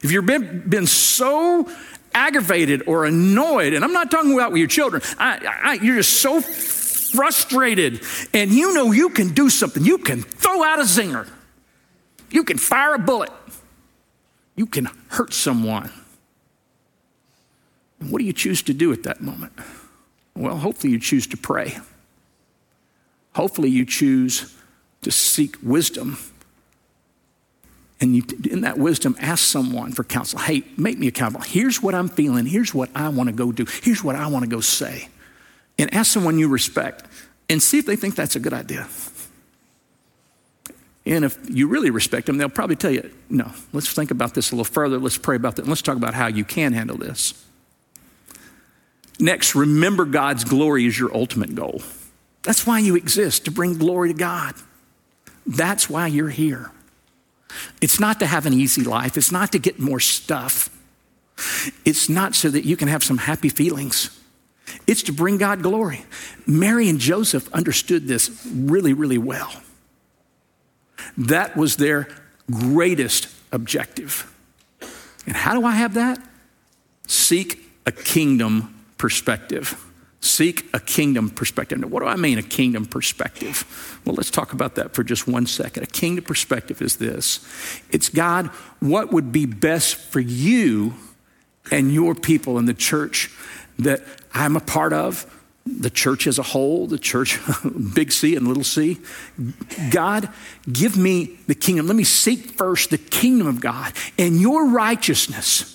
Have 0.02 0.10
you 0.12 0.18
ever 0.18 0.26
been, 0.26 0.68
been 0.68 0.86
so 0.86 1.68
aggravated 2.14 2.82
or 2.86 3.04
annoyed? 3.04 3.72
And 3.72 3.84
I'm 3.84 3.92
not 3.92 4.10
talking 4.10 4.34
about 4.34 4.52
with 4.52 4.58
your 4.58 4.68
children. 4.68 5.02
I, 5.18 5.60
I, 5.62 5.72
you're 5.74 5.96
just 5.96 6.20
so 6.20 6.40
frustrated 7.16 8.02
and 8.32 8.50
you 8.50 8.74
know 8.74 8.92
you 8.92 9.08
can 9.10 9.34
do 9.34 9.50
something. 9.50 9.84
You 9.84 9.98
can 9.98 10.22
throw 10.22 10.62
out 10.62 10.78
a 10.78 10.82
zinger. 10.82 11.28
You 12.30 12.44
can 12.44 12.58
fire 12.58 12.94
a 12.94 12.98
bullet. 12.98 13.30
You 14.54 14.66
can 14.66 14.88
hurt 15.08 15.32
someone. 15.32 15.90
And 18.00 18.10
what 18.10 18.18
do 18.18 18.24
you 18.24 18.32
choose 18.32 18.62
to 18.62 18.74
do 18.74 18.92
at 18.92 19.02
that 19.04 19.20
moment? 19.20 19.52
Well, 20.34 20.58
hopefully 20.58 20.92
you 20.92 21.00
choose 21.00 21.26
to 21.28 21.36
pray. 21.36 21.78
Hopefully 23.34 23.70
you 23.70 23.84
choose 23.84 24.54
to 25.02 25.10
seek 25.10 25.56
wisdom. 25.62 26.18
And 28.00 28.14
you, 28.14 28.22
in 28.50 28.60
that 28.62 28.76
wisdom, 28.76 29.16
ask 29.18 29.44
someone 29.44 29.92
for 29.92 30.04
counsel. 30.04 30.38
Hey, 30.38 30.64
make 30.76 30.98
me 30.98 31.06
accountable. 31.06 31.40
Here's 31.40 31.82
what 31.82 31.94
I'm 31.94 32.08
feeling. 32.08 32.44
Here's 32.44 32.74
what 32.74 32.90
I 32.94 33.08
want 33.08 33.28
to 33.28 33.34
go 33.34 33.52
do. 33.52 33.64
Here's 33.82 34.04
what 34.04 34.16
I 34.16 34.26
want 34.26 34.44
to 34.44 34.50
go 34.50 34.60
say. 34.60 35.08
And 35.78 35.92
ask 35.92 36.12
someone 36.12 36.38
you 36.38 36.48
respect 36.48 37.04
and 37.48 37.62
see 37.62 37.78
if 37.78 37.86
they 37.86 37.96
think 37.96 38.14
that's 38.14 38.36
a 38.36 38.40
good 38.40 38.54
idea. 38.54 38.88
And 41.04 41.24
if 41.24 41.38
you 41.48 41.68
really 41.68 41.90
respect 41.90 42.26
them, 42.26 42.36
they'll 42.36 42.48
probably 42.48 42.76
tell 42.76 42.90
you, 42.90 43.10
no, 43.30 43.52
let's 43.72 43.92
think 43.92 44.10
about 44.10 44.34
this 44.34 44.50
a 44.50 44.54
little 44.54 44.64
further. 44.64 44.98
Let's 44.98 45.18
pray 45.18 45.36
about 45.36 45.56
that. 45.56 45.68
Let's 45.68 45.82
talk 45.82 45.96
about 45.96 46.14
how 46.14 46.26
you 46.26 46.44
can 46.44 46.72
handle 46.72 46.96
this. 46.96 47.44
Next, 49.20 49.54
remember 49.54 50.04
God's 50.04 50.44
glory 50.44 50.86
is 50.86 50.98
your 50.98 51.14
ultimate 51.14 51.54
goal. 51.54 51.82
That's 52.42 52.66
why 52.66 52.80
you 52.80 52.96
exist, 52.96 53.44
to 53.44 53.50
bring 53.50 53.78
glory 53.78 54.12
to 54.12 54.18
God. 54.18 54.54
That's 55.46 55.88
why 55.88 56.08
you're 56.08 56.28
here. 56.28 56.70
It's 57.80 58.00
not 58.00 58.18
to 58.20 58.26
have 58.26 58.46
an 58.46 58.52
easy 58.52 58.82
life, 58.82 59.16
it's 59.16 59.32
not 59.32 59.52
to 59.52 59.58
get 59.58 59.78
more 59.78 60.00
stuff, 60.00 60.70
it's 61.84 62.08
not 62.08 62.34
so 62.34 62.50
that 62.50 62.64
you 62.64 62.76
can 62.76 62.88
have 62.88 63.04
some 63.04 63.18
happy 63.18 63.48
feelings. 63.48 64.10
It's 64.86 65.02
to 65.04 65.12
bring 65.12 65.38
God 65.38 65.62
glory. 65.62 66.04
Mary 66.46 66.88
and 66.88 66.98
Joseph 66.98 67.52
understood 67.52 68.06
this 68.06 68.46
really, 68.52 68.92
really 68.92 69.18
well. 69.18 69.52
That 71.16 71.56
was 71.56 71.76
their 71.76 72.08
greatest 72.50 73.28
objective. 73.52 74.32
And 75.26 75.34
how 75.34 75.54
do 75.58 75.64
I 75.64 75.72
have 75.72 75.94
that? 75.94 76.20
Seek 77.06 77.68
a 77.84 77.92
kingdom 77.92 78.84
perspective. 78.98 79.82
Seek 80.20 80.66
a 80.74 80.80
kingdom 80.80 81.30
perspective. 81.30 81.78
Now, 81.78 81.88
what 81.88 82.00
do 82.00 82.06
I 82.06 82.16
mean, 82.16 82.38
a 82.38 82.42
kingdom 82.42 82.84
perspective? 82.86 84.00
Well, 84.04 84.14
let's 84.14 84.30
talk 84.30 84.52
about 84.52 84.74
that 84.74 84.94
for 84.94 85.04
just 85.04 85.28
one 85.28 85.46
second. 85.46 85.84
A 85.84 85.86
kingdom 85.86 86.24
perspective 86.24 86.82
is 86.82 86.96
this 86.96 87.40
it's 87.90 88.08
God, 88.08 88.48
what 88.80 89.12
would 89.12 89.30
be 89.32 89.46
best 89.46 89.96
for 89.96 90.20
you 90.20 90.94
and 91.70 91.92
your 91.92 92.14
people 92.14 92.58
in 92.58 92.66
the 92.66 92.74
church 92.74 93.30
that 93.78 94.02
I'm 94.32 94.56
a 94.56 94.60
part 94.60 94.92
of, 94.92 95.26
the 95.66 95.90
church 95.90 96.26
as 96.26 96.38
a 96.38 96.42
whole, 96.42 96.86
the 96.86 96.98
church, 96.98 97.40
big 97.94 98.12
C 98.12 98.36
and 98.36 98.46
little 98.46 98.64
c. 98.64 98.98
God, 99.90 100.28
give 100.70 100.96
me 100.96 101.38
the 101.48 101.54
kingdom. 101.54 101.88
Let 101.88 101.96
me 101.96 102.04
seek 102.04 102.50
first 102.52 102.90
the 102.90 102.98
kingdom 102.98 103.48
of 103.48 103.60
God 103.60 103.92
and 104.16 104.40
your 104.40 104.68
righteousness. 104.68 105.72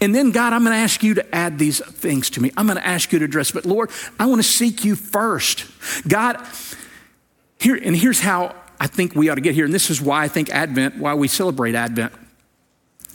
And 0.00 0.14
then, 0.14 0.30
God, 0.30 0.52
I'm 0.52 0.62
going 0.62 0.72
to 0.72 0.78
ask 0.78 1.02
you 1.02 1.14
to 1.14 1.34
add 1.34 1.58
these 1.58 1.84
things 1.84 2.30
to 2.30 2.40
me. 2.40 2.52
I'm 2.56 2.66
going 2.66 2.78
to 2.78 2.86
ask 2.86 3.12
you 3.12 3.18
to 3.18 3.24
address, 3.24 3.50
but 3.50 3.66
Lord, 3.66 3.90
I 4.18 4.26
want 4.26 4.40
to 4.40 4.48
seek 4.48 4.84
you 4.84 4.94
first. 4.94 5.66
God, 6.06 6.40
here, 7.58 7.74
and 7.74 7.96
here's 7.96 8.20
how 8.20 8.54
I 8.80 8.86
think 8.86 9.14
we 9.14 9.28
ought 9.28 9.34
to 9.34 9.40
get 9.40 9.54
here. 9.54 9.64
And 9.64 9.74
this 9.74 9.90
is 9.90 10.00
why 10.00 10.22
I 10.22 10.28
think 10.28 10.48
Advent, 10.50 10.96
why 10.96 11.14
we 11.14 11.28
celebrate 11.28 11.74
Advent. 11.74 12.12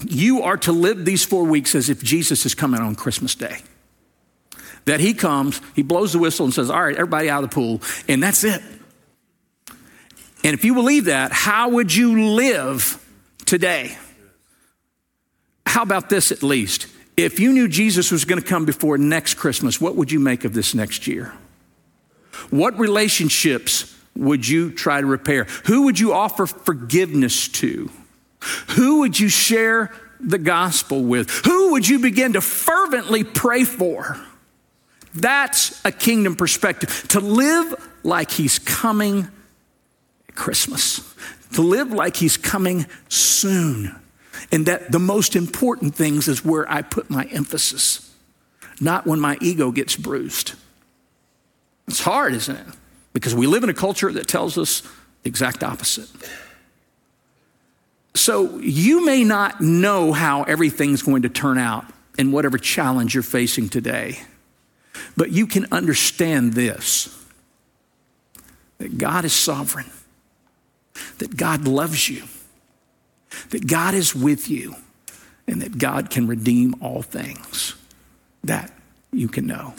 You 0.06 0.44
are 0.44 0.58
to 0.58 0.72
live 0.72 1.06
these 1.06 1.26
four 1.26 1.46
weeks 1.46 1.76
as 1.76 1.90
if 1.90 2.04
Jesus 2.04 2.46
is 2.46 2.54
coming 2.54 2.82
on 2.82 2.96
Christmas 2.96 3.36
Day 3.36 3.60
that 4.90 5.00
he 5.00 5.14
comes, 5.14 5.62
he 5.76 5.84
blows 5.84 6.14
the 6.14 6.20
whistle 6.20 6.46
and 6.46 6.54
says, 6.54 6.70
All 6.70 6.82
right, 6.82 6.96
everybody 6.96 7.30
out 7.30 7.44
of 7.44 7.52
the 7.52 7.54
pool, 7.54 7.82
and 8.08 8.22
that's 8.22 8.44
it. 8.44 8.62
And 10.44 10.54
if 10.54 10.66
you 10.66 10.74
believe 10.74 11.06
that, 11.06 11.32
how 11.32 11.70
would 11.70 11.94
you 11.94 12.34
live 12.34 13.06
today? 13.46 13.96
How 15.66 15.84
about 15.84 16.10
this 16.10 16.32
at 16.32 16.42
least? 16.42 16.88
If 17.16 17.40
you 17.40 17.52
knew 17.52 17.68
Jesus 17.68 18.12
was 18.12 18.26
going 18.26 18.42
to 18.42 18.48
come 18.48 18.66
before 18.66 18.98
next 18.98 19.36
Christmas, 19.36 19.80
what 19.80 19.96
would 19.96 20.12
you 20.12 20.20
make 20.20 20.44
of 20.44 20.54
this 20.54 20.74
next 20.74 21.06
year? 21.06 21.34
What 22.50 22.80
relationships 22.80 23.96
would 24.16 24.48
you 24.48 24.72
try 24.72 25.02
to 25.02 25.06
repair? 25.06 25.44
Who 25.66 25.84
would 25.84 26.00
you 26.00 26.14
offer 26.14 26.48
forgiveness 26.48 27.48
to? 27.50 27.92
Who 28.70 29.00
would 29.02 29.20
you 29.20 29.30
share 29.30 29.94
the 30.20 30.40
gospel 30.40 31.04
with? 31.04 31.30
Who 31.46 31.74
would 31.74 31.88
you 31.88 32.00
begin 32.00 32.34
to 32.34 32.42
fervently 32.42 33.24
pray 33.24 33.66
for? 33.66 34.20
That's 35.14 35.84
a 35.86 35.92
kingdom 35.92 36.36
perspective. 36.36 37.08
To 37.10 37.20
live 37.20 37.74
like 38.04 38.32
he's 38.32 38.60
coming 38.60 39.28
at 40.28 40.36
Christmas, 40.36 41.02
to 41.54 41.62
live 41.62 41.92
like 41.92 42.16
he's 42.16 42.38
coming 42.38 42.86
soon. 43.08 43.96
And 44.52 44.66
that 44.66 44.92
the 44.92 45.00
most 45.00 45.36
important 45.36 45.96
things 45.96 46.28
is 46.28 46.44
where 46.46 46.70
I 46.72 46.82
put 46.82 47.10
my 47.10 47.26
emphasis, 47.26 48.14
not 48.80 49.06
when 49.06 49.20
my 49.20 49.38
ego 49.42 49.72
gets 49.72 49.96
bruised. 49.96 50.54
It's 51.88 52.02
hard, 52.02 52.34
isn't 52.34 52.56
it? 52.56 52.66
Because 53.14 53.36
we 53.36 53.48
live 53.48 53.64
in 53.64 53.70
a 53.70 53.74
culture 53.74 54.12
that 54.12 54.28
tells 54.28 54.58
us 54.58 54.82
the 55.24 55.30
exact 55.30 55.64
opposite. 55.64 56.10
So 58.16 58.58
you 58.60 59.06
may 59.06 59.24
not 59.24 59.62
know 59.62 60.14
how 60.14 60.44
everything's 60.44 61.02
going 61.02 61.24
to 61.24 61.30
turn 61.30 61.58
out 61.58 61.86
in 62.18 62.32
whatever 62.32 62.58
challenge 62.58 63.14
you're 63.14 63.24
facing 63.24 63.70
today. 63.70 64.20
But 65.18 65.32
you 65.32 65.48
can 65.48 65.66
understand 65.72 66.54
this 66.54 67.16
that 68.78 68.98
God 68.98 69.26
is 69.26 69.34
sovereign, 69.34 69.92
that 71.18 71.36
God 71.36 71.68
loves 71.68 72.10
you, 72.10 72.24
that 73.50 73.68
God 73.68 73.94
is 73.94 74.16
with 74.16 74.50
you, 74.50 74.76
and 75.48 75.62
that 75.62 75.78
God 75.78 76.10
can 76.10 76.28
redeem 76.28 76.76
all 76.82 77.02
things. 77.02 77.76
That 78.44 78.72
you 79.12 79.28
can 79.28 79.48
know. 79.48 79.74